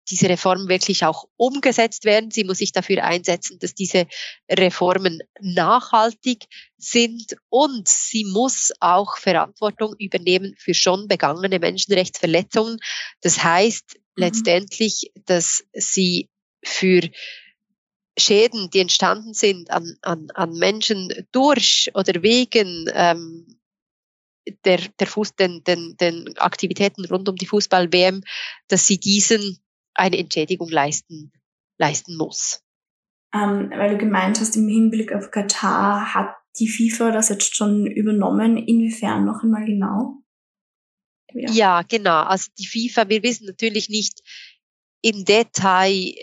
diese 0.09 0.29
Reformen 0.29 0.69
wirklich 0.69 1.05
auch 1.05 1.25
umgesetzt 1.37 2.05
werden. 2.05 2.31
Sie 2.31 2.45
muss 2.45 2.59
sich 2.59 2.73
dafür 2.73 3.05
einsetzen, 3.05 3.59
dass 3.59 3.75
diese 3.75 4.07
Reformen 4.51 5.23
nachhaltig 5.40 6.45
sind 6.77 7.37
und 7.49 7.88
sie 7.88 8.25
muss 8.25 8.73
auch 8.81 9.19
Verantwortung 9.19 9.95
übernehmen 9.99 10.55
für 10.59 10.75
schon 10.75 11.09
begangene 11.09 11.59
Menschenrechtsverletzungen. 11.59 12.79
Das 13.21 13.42
heißt 13.42 13.95
mhm. 13.95 14.23
letztendlich, 14.23 15.12
dass 15.25 15.64
sie 15.73 16.29
für 16.62 17.01
Schäden, 18.19 18.71
die 18.71 18.81
entstanden 18.81 19.35
sind 19.35 19.71
an, 19.71 19.97
an, 20.01 20.29
an 20.35 20.53
Menschen 20.55 21.27
durch 21.33 21.90
oder 21.95 22.23
wegen 22.23 22.90
ähm, 22.95 23.59
der, 24.64 24.79
der 24.79 25.07
Fuß, 25.07 25.35
den, 25.35 25.64
den, 25.64 25.97
den 25.97 26.37
Aktivitäten 26.38 27.05
rund 27.05 27.29
um 27.29 27.37
die 27.37 27.47
Fußball-WM, 27.47 28.23
dass 28.69 28.87
sie 28.87 28.99
diesen 28.99 29.59
eine 29.96 30.18
Entschädigung 30.18 30.68
leisten, 30.68 31.32
leisten 31.78 32.16
muss. 32.16 32.62
Ähm, 33.35 33.70
weil 33.70 33.90
du 33.90 33.98
gemeint 33.98 34.40
hast, 34.40 34.56
im 34.56 34.68
Hinblick 34.68 35.12
auf 35.12 35.30
Katar 35.30 36.14
hat 36.14 36.35
die 36.59 36.68
FIFA 36.68 37.11
das 37.11 37.28
jetzt 37.28 37.54
schon 37.54 37.87
übernommen. 37.87 38.56
Inwiefern 38.56 39.24
noch 39.24 39.42
einmal 39.42 39.64
genau? 39.64 40.22
Ja. 41.32 41.50
ja, 41.50 41.82
genau. 41.82 42.22
Also 42.22 42.50
die 42.59 42.66
FIFA, 42.66 43.09
wir 43.09 43.22
wissen 43.22 43.46
natürlich 43.46 43.88
nicht 43.88 44.20
im 45.02 45.24
Detail, 45.24 45.92
äh, 45.92 46.14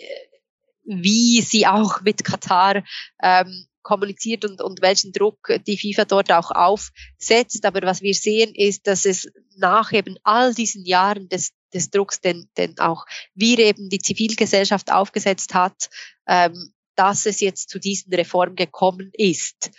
wie 0.84 1.40
sie 1.40 1.66
auch 1.66 2.02
mit 2.02 2.24
Katar 2.24 2.82
ähm, 3.22 3.66
kommuniziert 3.84 4.44
und, 4.44 4.60
und 4.60 4.82
welchen 4.82 5.12
Druck 5.12 5.52
die 5.68 5.78
FIFA 5.78 6.04
dort 6.06 6.32
auch 6.32 6.50
aufsetzt. 6.50 7.64
Aber 7.64 7.82
was 7.82 8.02
wir 8.02 8.14
sehen, 8.14 8.52
ist, 8.56 8.88
dass 8.88 9.04
es 9.04 9.30
nach 9.56 9.92
eben 9.92 10.16
all 10.24 10.52
diesen 10.52 10.84
Jahren 10.84 11.28
des 11.28 11.52
des 11.74 11.90
Drucks, 11.90 12.20
den, 12.20 12.48
den 12.56 12.78
auch 12.78 13.04
wir 13.34 13.58
eben 13.58 13.90
die 13.90 13.98
Zivilgesellschaft 13.98 14.92
aufgesetzt 14.92 15.54
hat, 15.54 15.90
ähm, 16.26 16.72
dass 16.94 17.26
es 17.26 17.40
jetzt 17.40 17.68
zu 17.68 17.78
diesen 17.78 18.14
Reformen 18.14 18.56
gekommen 18.56 19.10
ist. 19.12 19.70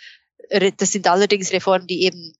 Das 0.78 0.92
sind 0.92 1.08
allerdings 1.08 1.52
Reformen, 1.54 1.88
die 1.88 2.04
eben 2.04 2.34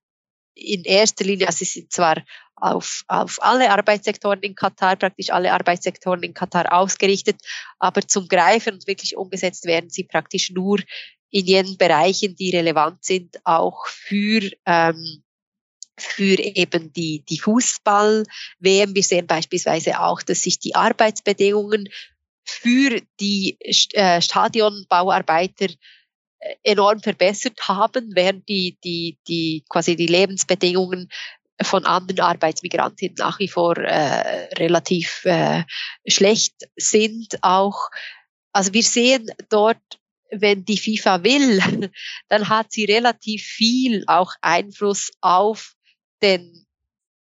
in 0.54 0.84
erster 0.84 1.26
Linie, 1.26 1.48
also 1.48 1.60
sie 1.60 1.66
sind 1.66 1.92
zwar 1.92 2.24
auf, 2.56 3.04
auf 3.08 3.42
alle 3.42 3.72
Arbeitssektoren 3.72 4.40
in 4.42 4.56
Katar, 4.56 4.96
praktisch 4.96 5.30
alle 5.30 5.52
Arbeitssektoren 5.52 6.24
in 6.24 6.34
Katar 6.34 6.72
ausgerichtet, 6.72 7.38
aber 7.80 8.08
zum 8.08 8.28
Greifen 8.28 8.76
und 8.76 8.88
wirklich 8.88 9.18
umgesetzt 9.18 9.66
werden 9.66 9.90
sie 9.90 10.04
praktisch 10.06 10.52
nur 10.52 10.80
in 11.32 11.46
jenen 11.46 11.78
Bereichen, 11.78 12.36
die 12.36 12.56
relevant 12.56 13.04
sind, 13.04 13.38
auch 13.46 13.88
für 13.88 14.52
ähm, 14.66 15.24
für 15.98 16.38
eben 16.40 16.92
die, 16.92 17.24
die 17.28 17.40
Fußball-WM. 17.40 18.96
Wir 18.96 19.04
sehen 19.04 19.28
beispielsweise 19.28 20.02
auch, 20.02 20.22
dass 20.22 20.42
sich 20.42 20.60
die 20.60 20.76
Arbeitsbedingungen 20.76 21.88
für 22.44 23.02
die 23.20 23.58
äh, 23.94 24.22
Stadionbauarbeiter 24.22 25.68
äh, 26.40 26.56
enorm 26.64 27.00
verbessert 27.00 27.68
haben, 27.68 28.12
während 28.14 28.48
die, 28.50 28.78
die, 28.84 29.18
die 29.28 29.64
quasi 29.70 29.96
die 29.96 30.08
Lebensbedingungen 30.08 31.10
von 31.62 31.86
anderen 31.86 32.20
Arbeitsmigranten 32.20 33.16
nach 33.18 33.40
wie 33.40 33.48
vor 33.48 33.78
äh, 33.78 34.54
relativ 34.56 35.24
äh, 35.24 35.64
schlecht 36.06 36.56
sind. 36.76 37.38
Auch 37.42 37.90
also 38.52 38.74
wir 38.74 38.84
sehen 38.84 39.28
dort, 39.50 39.82
wenn 40.32 40.66
die 40.66 40.78
FIFA 40.78 41.24
will, 41.24 41.60
dann 42.30 42.50
hat 42.50 42.72
sie 42.72 42.86
relativ 42.86 43.44
viel 43.44 44.04
auch 44.08 44.34
Einfluss 44.42 45.12
auf 45.22 45.76
den 46.22 46.66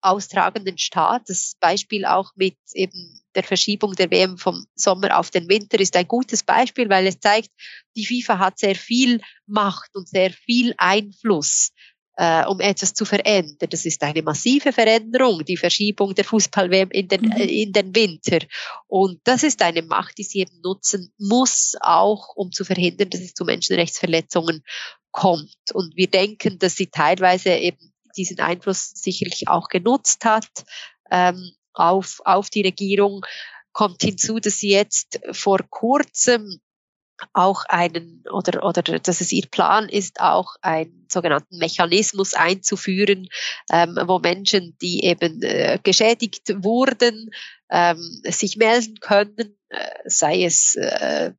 austragenden 0.01 0.77
Staat. 0.77 1.23
Das 1.27 1.55
Beispiel 1.59 2.05
auch 2.05 2.31
mit 2.35 2.57
eben 2.73 3.19
der 3.35 3.43
Verschiebung 3.43 3.95
der 3.95 4.11
WM 4.11 4.37
vom 4.37 4.65
Sommer 4.75 5.17
auf 5.17 5.29
den 5.29 5.47
Winter 5.47 5.79
ist 5.79 5.95
ein 5.95 6.07
gutes 6.07 6.43
Beispiel, 6.43 6.89
weil 6.89 7.07
es 7.07 7.19
zeigt, 7.19 7.49
die 7.95 8.05
FIFA 8.05 8.39
hat 8.39 8.59
sehr 8.59 8.75
viel 8.75 9.21
Macht 9.45 9.95
und 9.95 10.09
sehr 10.09 10.31
viel 10.31 10.73
Einfluss 10.77 11.71
äh, 12.17 12.45
um 12.45 12.59
etwas 12.59 12.93
zu 12.93 13.05
verändern. 13.05 13.69
Das 13.69 13.85
ist 13.85 14.03
eine 14.03 14.21
massive 14.21 14.73
Veränderung, 14.73 15.43
die 15.45 15.57
Verschiebung 15.57 16.13
der 16.13 16.25
Fußball-WM 16.25 16.91
in 16.91 17.07
den, 17.07 17.21
mhm. 17.21 17.31
äh, 17.31 17.45
in 17.63 17.71
den 17.71 17.95
Winter. 17.95 18.39
Und 18.87 19.21
das 19.23 19.43
ist 19.43 19.61
eine 19.61 19.81
Macht, 19.81 20.17
die 20.17 20.23
sie 20.23 20.39
eben 20.39 20.61
nutzen 20.61 21.13
muss, 21.17 21.75
auch 21.79 22.35
um 22.35 22.51
zu 22.51 22.65
verhindern, 22.65 23.09
dass 23.09 23.21
es 23.21 23.33
zu 23.33 23.45
Menschenrechtsverletzungen 23.45 24.63
kommt. 25.11 25.55
Und 25.73 25.95
wir 25.95 26.09
denken, 26.09 26.59
dass 26.59 26.75
sie 26.75 26.87
teilweise 26.87 27.51
eben 27.51 27.93
diesen 28.15 28.39
Einfluss 28.39 28.91
sicherlich 28.93 29.47
auch 29.47 29.69
genutzt 29.69 30.25
hat 30.25 30.49
ähm, 31.09 31.51
auf, 31.73 32.21
auf 32.25 32.49
die 32.49 32.61
Regierung. 32.61 33.21
Kommt 33.71 34.01
hinzu, 34.01 34.39
dass 34.39 34.57
sie 34.57 34.69
jetzt 34.69 35.21
vor 35.31 35.59
kurzem 35.69 36.59
auch 37.33 37.63
einen 37.67 38.23
oder 38.31 38.63
oder 38.63 38.81
dass 38.81 39.21
es 39.21 39.31
ihr 39.31 39.47
Plan 39.49 39.89
ist, 39.89 40.19
auch 40.19 40.55
einen 40.61 41.07
sogenannten 41.09 41.57
Mechanismus 41.57 42.33
einzuführen, 42.33 43.27
ähm, 43.71 43.97
wo 44.05 44.19
Menschen, 44.19 44.77
die 44.81 45.03
eben 45.03 45.41
äh, 45.41 45.79
geschädigt 45.83 46.53
wurden, 46.63 47.29
ähm, 47.69 48.21
sich 48.23 48.57
melden 48.57 48.99
können, 48.99 49.57
äh, 49.69 49.89
sei 50.05 50.43
es 50.43 50.75
äh, 50.75 51.31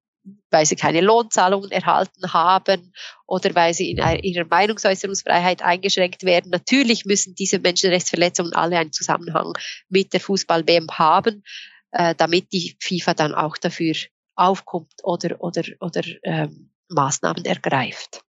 weil 0.50 0.66
sie 0.66 0.76
keine 0.76 1.00
Lohnzahlungen 1.00 1.70
erhalten 1.70 2.32
haben 2.32 2.92
oder 3.26 3.54
weil 3.54 3.74
sie 3.74 3.90
in 3.90 3.98
ihrer 4.22 4.46
Meinungsäußerungsfreiheit 4.46 5.62
eingeschränkt 5.62 6.22
werden. 6.24 6.50
Natürlich 6.50 7.04
müssen 7.04 7.34
diese 7.34 7.58
Menschenrechtsverletzungen 7.58 8.52
alle 8.52 8.78
einen 8.78 8.92
Zusammenhang 8.92 9.54
mit 9.88 10.12
der 10.12 10.20
Fußball-WM 10.20 10.86
haben, 10.92 11.42
äh, 11.92 12.14
damit 12.14 12.52
die 12.52 12.76
FIFA 12.80 13.14
dann 13.14 13.34
auch 13.34 13.56
dafür 13.56 13.94
aufkommt 14.34 14.94
oder, 15.02 15.40
oder, 15.40 15.62
oder 15.80 16.02
ähm, 16.22 16.70
Maßnahmen 16.88 17.44
ergreift. 17.44 18.24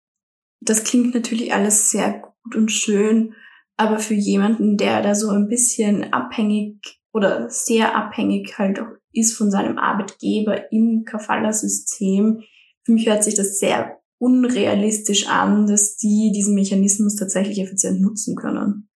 Das 0.60 0.84
klingt 0.84 1.14
natürlich 1.14 1.52
alles 1.52 1.90
sehr 1.90 2.22
gut 2.42 2.56
und 2.56 2.70
schön, 2.70 3.34
aber 3.76 3.98
für 3.98 4.14
jemanden, 4.14 4.76
der 4.76 5.02
da 5.02 5.14
so 5.14 5.30
ein 5.30 5.48
bisschen 5.48 6.12
abhängig 6.12 7.00
oder 7.12 7.50
sehr 7.50 7.96
abhängig 7.96 8.58
halt 8.58 8.80
auch 8.80 8.86
ist 9.12 9.36
von 9.36 9.50
seinem 9.50 9.78
Arbeitgeber 9.78 10.72
im 10.72 11.04
Kafala-System, 11.04 12.42
für 12.84 12.92
mich 12.92 13.06
hört 13.06 13.24
sich 13.24 13.34
das 13.34 13.58
sehr 13.58 14.00
unrealistisch 14.18 15.26
an, 15.26 15.66
dass 15.66 15.96
die 15.96 16.32
diesen 16.34 16.54
Mechanismus 16.54 17.16
tatsächlich 17.16 17.60
effizient 17.60 18.00
nutzen 18.00 18.36
können. 18.36 18.88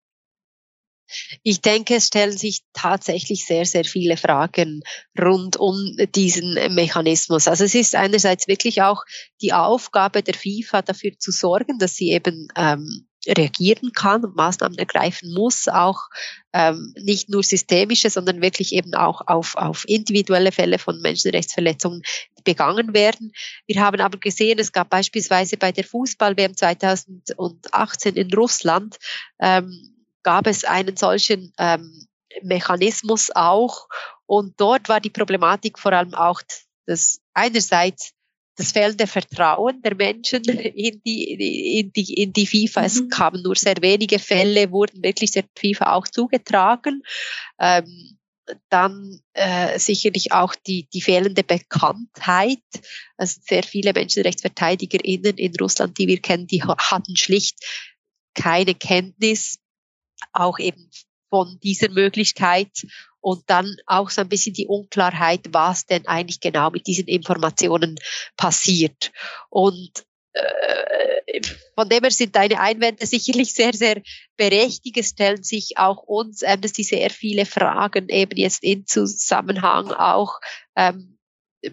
Ich 1.43 1.61
denke, 1.61 1.97
es 1.97 2.07
stellen 2.07 2.37
sich 2.37 2.63
tatsächlich 2.73 3.45
sehr, 3.47 3.65
sehr 3.65 3.85
viele 3.85 4.17
Fragen 4.17 4.83
rund 5.19 5.57
um 5.57 5.97
diesen 6.15 6.55
Mechanismus. 6.75 7.49
Also 7.49 7.65
es 7.65 7.75
ist 7.75 7.95
einerseits 7.95 8.49
wirklich 8.49 8.83
auch 8.83 9.05
die 9.41 9.53
Aufgabe 9.53 10.23
der 10.23 10.35
FIFA 10.35 10.83
dafür 10.83 11.13
zu 11.19 11.31
sorgen, 11.31 11.79
dass 11.79 11.95
sie 11.95 12.11
eben 12.11 12.49
ähm, 12.57 13.07
reagieren 13.27 13.93
kann 13.93 14.25
und 14.25 14.37
Maßnahmen 14.37 14.79
ergreifen 14.79 15.33
muss, 15.33 15.69
auch 15.69 16.09
ähm, 16.53 16.95
nicht 17.01 17.29
nur 17.29 17.43
systemische, 17.43 18.11
sondern 18.11 18.41
wirklich 18.41 18.73
eben 18.73 18.95
auch 18.95 19.23
auf, 19.27 19.57
auf 19.57 19.85
individuelle 19.89 20.53
Fälle 20.53 20.79
von 20.79 21.01
Menschenrechtsverletzungen 21.01 22.03
begangen 22.45 22.95
werden. 22.95 23.33
Wir 23.67 23.81
haben 23.83 24.01
aber 24.01 24.19
gesehen, 24.19 24.59
es 24.59 24.73
gab 24.73 24.91
beispielsweise 24.91 25.57
bei 25.57 25.73
der 25.73 25.85
Fußball-WM 25.85 26.57
2018 26.57 28.15
in 28.15 28.33
Russland 28.33 28.97
ähm, 29.41 29.96
gab 30.27 30.49
es 30.49 30.65
einen 30.65 30.97
solchen 30.97 31.53
ähm, 31.57 32.09
Mechanismus 32.43 33.31
auch. 33.33 33.87
Und 34.27 34.55
dort 34.61 34.89
war 34.89 35.01
die 35.01 35.11
Problematik 35.11 35.79
vor 35.79 35.93
allem 35.93 36.15
auch, 36.15 36.43
dass 36.85 37.21
einerseits 37.33 38.11
das 38.57 38.73
fehlende 38.73 39.07
Vertrauen 39.07 39.83
der 39.83 39.95
Menschen 39.95 40.43
in 40.43 41.01
die, 41.07 41.79
in 41.79 41.93
die, 41.93 42.15
in 42.15 42.33
die 42.33 42.47
FIFA. 42.47 42.81
Mhm. 42.81 42.87
Es 42.87 43.09
kamen 43.09 43.43
nur 43.45 43.55
sehr 43.55 43.77
wenige 43.81 44.19
Fälle, 44.19 44.73
wurden 44.73 45.01
wirklich 45.05 45.31
der 45.31 45.45
FIFA 45.57 45.93
auch 45.93 46.09
zugetragen. 46.09 47.03
Ähm, 47.61 48.19
dann 48.69 49.21
äh, 49.33 49.79
sicherlich 49.79 50.33
auch 50.33 50.57
die, 50.57 50.89
die 50.93 51.03
fehlende 51.03 51.45
Bekanntheit. 51.45 52.59
Also 53.17 53.41
sehr 53.45 53.63
viele 53.63 53.93
MenschenrechtsverteidigerInnen 53.93 55.39
in 55.39 55.55
Russland, 55.61 55.97
die 55.99 56.09
wir 56.09 56.21
kennen, 56.21 56.49
die 56.49 56.65
hatten 56.65 57.17
schlicht 57.17 57.59
keine 58.35 58.75
Kenntnis 58.75 59.61
auch 60.33 60.59
eben 60.59 60.91
von 61.31 61.59
dieser 61.63 61.91
Möglichkeit 61.91 62.87
und 63.21 63.43
dann 63.47 63.77
auch 63.87 64.11
so 64.11 64.21
ein 64.21 64.29
bisschen 64.29 64.55
die 64.55 64.69
Unklarheit, 64.69 65.41
was 65.51 65.87
denn 65.87 66.07
eigentlich 66.07 66.41
genau 66.41 66.71
mit 66.71 66.87
diesen 66.87 67.07
Informationen 67.09 67.97
passiert. 68.37 69.11
Und 69.51 70.05
äh, 70.33 71.41
von 71.75 71.89
dem 71.89 72.03
her 72.03 72.11
sind 72.11 72.37
deine 72.37 72.61
Einwände 72.61 73.05
sicherlich 73.07 73.53
sehr, 73.53 73.73
sehr 73.73 74.01
berechtigt. 74.37 74.97
Es 74.97 75.11
stellen 75.11 75.43
sich 75.43 75.77
auch 75.77 76.03
uns 76.05 76.43
Amnesty 76.43 76.85
sehr 76.85 77.11
viele 77.11 77.47
Fragen 77.47 78.09
eben 78.09 78.37
jetzt 78.37 78.63
in 78.63 78.87
Zusammenhang 78.87 79.91
auch 79.93 80.39
ähm, 80.77 81.16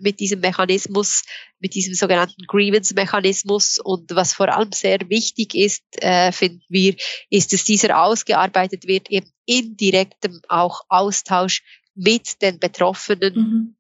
mit 0.02 0.20
diesem 0.20 0.40
Mechanismus, 0.40 1.24
mit 1.60 1.76
diesem 1.76 1.94
sogenannten 1.94 2.46
Grievance-Mechanismus. 2.48 3.80
Und 3.80 4.16
was 4.16 4.34
vor 4.34 4.54
allem 4.56 4.72
sehr 4.72 5.00
wichtig 5.10 5.56
ist, 5.56 5.84
äh, 6.02 6.32
finden 6.32 6.64
wir, 6.70 6.96
ist, 7.30 7.54
dass 7.54 7.64
dieser 7.64 8.02
ausgearbeitet 8.02 8.88
wird 8.88 9.10
eben 9.10 9.30
in 9.46 9.78
direktem 9.78 10.42
auch 10.48 10.82
Austausch 10.90 11.64
mit 11.96 12.42
den 12.42 12.60
Betroffenen. 12.60 13.36
Mhm. 13.36 13.76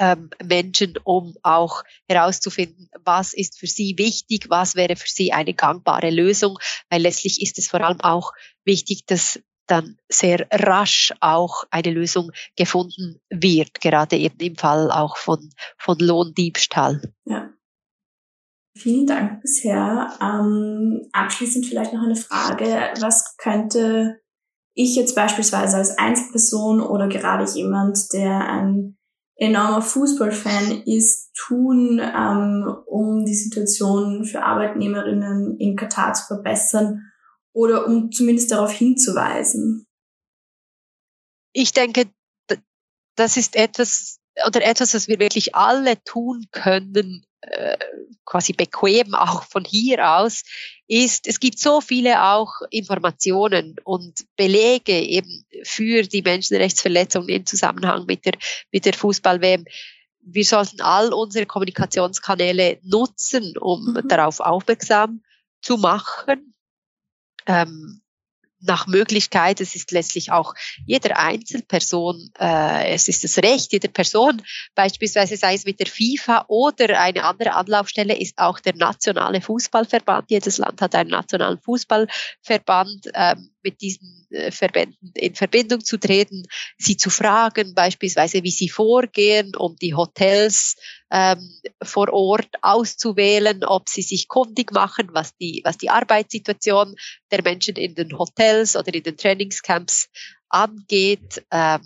Ähm, 0.00 0.30
Menschen, 0.40 0.96
um 1.02 1.34
auch 1.42 1.82
herauszufinden, 2.08 2.88
was 3.02 3.32
ist 3.32 3.58
für 3.58 3.66
sie 3.66 3.98
wichtig, 3.98 4.48
was 4.48 4.76
wäre 4.76 4.94
für 4.94 5.08
sie 5.08 5.32
eine 5.32 5.54
gangbare 5.54 6.10
Lösung, 6.10 6.56
weil 6.88 7.02
letztlich 7.02 7.42
ist 7.42 7.58
es 7.58 7.66
vor 7.66 7.80
allem 7.80 8.00
auch 8.00 8.30
wichtig, 8.64 9.06
dass 9.06 9.40
dann 9.70 9.98
sehr 10.08 10.46
rasch 10.50 11.12
auch 11.20 11.64
eine 11.70 11.92
Lösung 11.92 12.32
gefunden 12.56 13.20
wird, 13.30 13.80
gerade 13.80 14.16
eben 14.16 14.38
im 14.40 14.56
Fall 14.56 14.90
auch 14.90 15.16
von, 15.16 15.50
von 15.76 15.98
Lohndiebstahl. 15.98 17.02
Ja. 17.24 17.50
Vielen 18.76 19.06
Dank 19.06 19.42
bisher. 19.42 20.12
Ähm, 20.20 21.08
abschließend 21.12 21.66
vielleicht 21.66 21.92
noch 21.92 22.02
eine 22.02 22.16
Frage. 22.16 22.92
Was 23.00 23.36
könnte 23.36 24.20
ich 24.74 24.94
jetzt 24.94 25.16
beispielsweise 25.16 25.76
als 25.76 25.98
Einzelperson 25.98 26.80
oder 26.80 27.08
gerade 27.08 27.44
jemand, 27.52 28.12
der 28.12 28.48
ein 28.48 28.96
enormer 29.34 29.82
Fußballfan 29.82 30.82
ist, 30.86 31.32
tun, 31.34 32.00
ähm, 32.00 32.76
um 32.86 33.24
die 33.24 33.34
Situation 33.34 34.24
für 34.24 34.44
Arbeitnehmerinnen 34.44 35.56
in 35.58 35.74
Katar 35.74 36.12
zu 36.12 36.26
verbessern 36.26 37.07
oder 37.58 37.86
um 37.88 38.12
zumindest 38.12 38.52
darauf 38.52 38.70
hinzuweisen? 38.70 39.84
Ich 41.52 41.72
denke, 41.72 42.06
das 43.16 43.36
ist 43.36 43.56
etwas 43.56 44.20
oder 44.46 44.62
etwas, 44.64 44.94
was 44.94 45.08
wir 45.08 45.18
wirklich 45.18 45.56
alle 45.56 46.00
tun 46.04 46.46
können, 46.52 47.26
äh, 47.40 47.76
quasi 48.24 48.52
bequem 48.52 49.12
auch 49.16 49.42
von 49.42 49.64
hier 49.64 50.08
aus, 50.08 50.44
ist, 50.86 51.26
es 51.26 51.40
gibt 51.40 51.58
so 51.58 51.80
viele 51.80 52.22
auch 52.22 52.52
Informationen 52.70 53.74
und 53.82 54.24
Belege 54.36 54.96
eben 54.96 55.44
für 55.64 56.02
die 56.02 56.22
Menschenrechtsverletzungen 56.22 57.28
im 57.28 57.46
Zusammenhang 57.46 58.06
mit 58.06 58.24
der, 58.24 58.34
mit 58.70 58.84
der 58.84 58.94
Fußball-WM. 58.94 59.64
Wir 60.20 60.44
sollten 60.44 60.80
all 60.80 61.12
unsere 61.12 61.46
Kommunikationskanäle 61.46 62.78
nutzen, 62.84 63.58
um 63.58 63.94
mhm. 63.94 64.06
darauf 64.06 64.38
aufmerksam 64.38 65.24
zu 65.60 65.76
machen 65.76 66.54
ähm, 67.48 68.00
nach 68.60 68.86
Möglichkeit, 68.86 69.60
es 69.60 69.74
ist 69.74 69.92
letztlich 69.92 70.32
auch 70.32 70.54
jeder 70.84 71.18
Einzelperson, 71.18 72.30
äh, 72.38 72.92
es 72.92 73.08
ist 73.08 73.22
das 73.22 73.38
Recht 73.38 73.72
jeder 73.72 73.88
Person, 73.88 74.42
beispielsweise 74.74 75.36
sei 75.36 75.54
es 75.54 75.64
mit 75.64 75.78
der 75.78 75.86
FIFA 75.86 76.46
oder 76.48 77.00
eine 77.00 77.24
andere 77.24 77.54
Anlaufstelle 77.54 78.18
ist 78.18 78.38
auch 78.38 78.58
der 78.58 78.74
nationale 78.74 79.40
Fußballverband. 79.40 80.30
Jedes 80.30 80.58
Land 80.58 80.80
hat 80.80 80.94
einen 80.94 81.10
nationalen 81.10 81.60
Fußballverband. 81.60 83.10
Ähm, 83.14 83.50
mit 83.62 83.80
diesen 83.80 84.26
äh, 84.30 84.50
Verbänden 84.50 85.12
in 85.14 85.34
Verbindung 85.34 85.84
zu 85.84 85.98
treten, 85.98 86.44
sie 86.78 86.96
zu 86.96 87.10
fragen, 87.10 87.74
beispielsweise 87.74 88.42
wie 88.42 88.50
sie 88.50 88.68
vorgehen, 88.68 89.54
um 89.56 89.76
die 89.76 89.94
Hotels 89.94 90.76
ähm, 91.10 91.50
vor 91.82 92.12
Ort 92.12 92.48
auszuwählen, 92.62 93.64
ob 93.64 93.88
sie 93.88 94.02
sich 94.02 94.28
kundig 94.28 94.72
machen, 94.72 95.08
was 95.12 95.36
die, 95.36 95.62
was 95.64 95.78
die 95.78 95.90
Arbeitssituation 95.90 96.94
der 97.30 97.42
Menschen 97.42 97.76
in 97.76 97.94
den 97.94 98.18
Hotels 98.18 98.76
oder 98.76 98.92
in 98.92 99.02
den 99.02 99.16
Trainingscamps 99.16 100.08
angeht. 100.48 101.44
Ähm, 101.50 101.80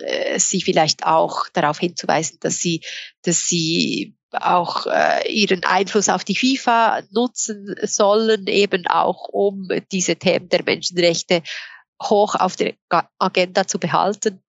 äh, 0.00 0.38
sie 0.38 0.60
vielleicht 0.60 1.06
auch 1.06 1.48
darauf 1.52 1.78
hinzuweisen, 1.78 2.38
dass 2.40 2.58
sie, 2.58 2.82
dass 3.22 3.46
sie 3.46 4.14
auch 4.32 4.86
äh, 4.86 5.32
ihren 5.32 5.64
Einfluss 5.64 6.08
auf 6.08 6.24
die 6.24 6.36
FIFA 6.36 7.02
nutzen 7.10 7.74
sollen, 7.82 8.46
eben 8.46 8.86
auch 8.86 9.28
um 9.28 9.68
diese 9.92 10.16
Themen 10.16 10.48
der 10.48 10.64
Menschenrechte 10.64 11.42
hoch 12.02 12.34
auf 12.34 12.56
der 12.56 12.74
Agenda 13.18 13.66
zu 13.66 13.78
behalten. 13.78 14.42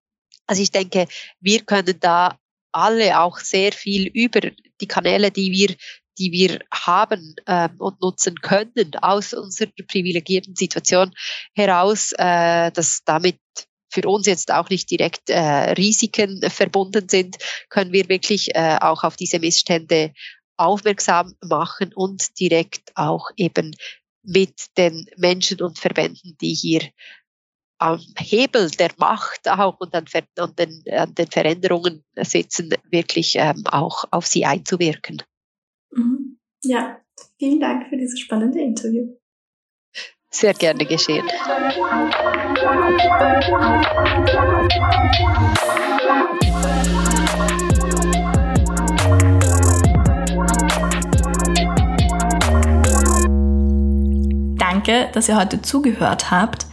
Also 0.48 0.62
ich 0.62 0.72
denke, 0.72 1.08
wir 1.40 1.62
können 1.62 2.00
da 2.00 2.40
alle 2.76 3.20
auch 3.22 3.40
sehr 3.40 3.72
viel 3.72 4.08
über 4.08 4.42
die 4.82 4.88
Kanäle, 4.88 5.32
die 5.32 5.52
wir 5.52 5.76
die 6.18 6.32
wir 6.32 6.60
haben 6.74 7.36
ähm, 7.46 7.76
und 7.78 8.02
nutzen 8.02 8.36
können 8.36 8.96
aus 9.02 9.34
unserer 9.34 9.70
privilegierten 9.88 10.56
Situation 10.56 11.12
heraus, 11.54 12.14
äh, 12.18 12.72
dass 12.72 13.02
damit 13.04 13.38
für 13.90 14.08
uns 14.08 14.26
jetzt 14.26 14.52
auch 14.52 14.70
nicht 14.70 14.90
direkt 14.92 15.30
äh, 15.30 15.40
Risiken 15.74 16.42
verbunden 16.50 17.08
sind, 17.10 17.38
können 17.70 17.94
wir 17.94 18.10
wirklich 18.10 18.56
äh, 18.56 18.78
auch 18.82 19.04
auf 19.04 19.16
diese 19.16 19.40
Missstände 19.40 20.14
aufmerksam 20.58 21.34
machen 21.42 21.94
und 21.94 22.40
direkt 22.40 22.92
auch 22.96 23.30
eben 23.38 23.76
mit 24.24 24.66
den 24.78 25.06
Menschen 25.18 25.62
und 25.62 25.80
Verbänden, 25.80 26.38
die 26.42 26.54
hier 26.54 26.82
Hebel 28.18 28.70
der 28.72 28.92
Macht 28.98 29.48
auch 29.48 29.80
und 29.80 29.94
an, 29.94 30.06
an, 30.38 30.56
den, 30.56 30.84
an 30.92 31.14
den 31.16 31.28
Veränderungen 31.28 32.04
sitzen, 32.18 32.74
wirklich 32.90 33.36
ähm, 33.36 33.64
auch 33.66 34.06
auf 34.12 34.26
sie 34.28 34.46
einzuwirken. 34.46 35.22
Mhm. 35.92 36.40
Ja, 36.64 37.00
vielen 37.38 37.60
Dank 37.60 37.88
für 37.90 37.98
dieses 37.98 38.20
spannende 38.20 38.60
Interview. 38.60 39.16
Sehr 40.32 40.54
gerne 40.54 40.86
geschehen. 40.86 41.26
Danke, 54.58 55.10
dass 55.14 55.30
ihr 55.30 55.38
heute 55.38 55.62
zugehört 55.62 56.32
habt. 56.32 56.66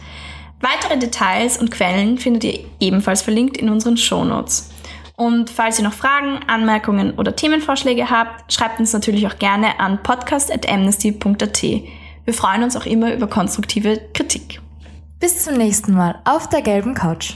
Weitere 0.63 0.97
Details 0.97 1.57
und 1.57 1.71
Quellen 1.71 2.17
findet 2.17 2.45
ihr 2.45 2.59
ebenfalls 2.79 3.21
verlinkt 3.21 3.57
in 3.57 3.67
unseren 3.69 3.97
Shownotes. 3.97 4.69
Und 5.17 5.49
falls 5.49 5.77
ihr 5.77 5.83
noch 5.83 5.91
Fragen, 5.91 6.39
Anmerkungen 6.47 7.15
oder 7.15 7.35
Themenvorschläge 7.35 8.09
habt, 8.09 8.53
schreibt 8.53 8.79
uns 8.79 8.93
natürlich 8.93 9.27
auch 9.27 9.37
gerne 9.39 9.81
an 9.81 10.01
podcast.amnesty.at. 10.01 11.63
Wir 11.63 12.33
freuen 12.33 12.63
uns 12.63 12.77
auch 12.77 12.85
immer 12.85 13.13
über 13.13 13.27
konstruktive 13.27 13.99
Kritik. 14.13 14.61
Bis 15.19 15.43
zum 15.43 15.55
nächsten 15.55 15.95
Mal 15.95 16.21
auf 16.23 16.47
der 16.47 16.61
gelben 16.61 16.93
Couch. 16.93 17.33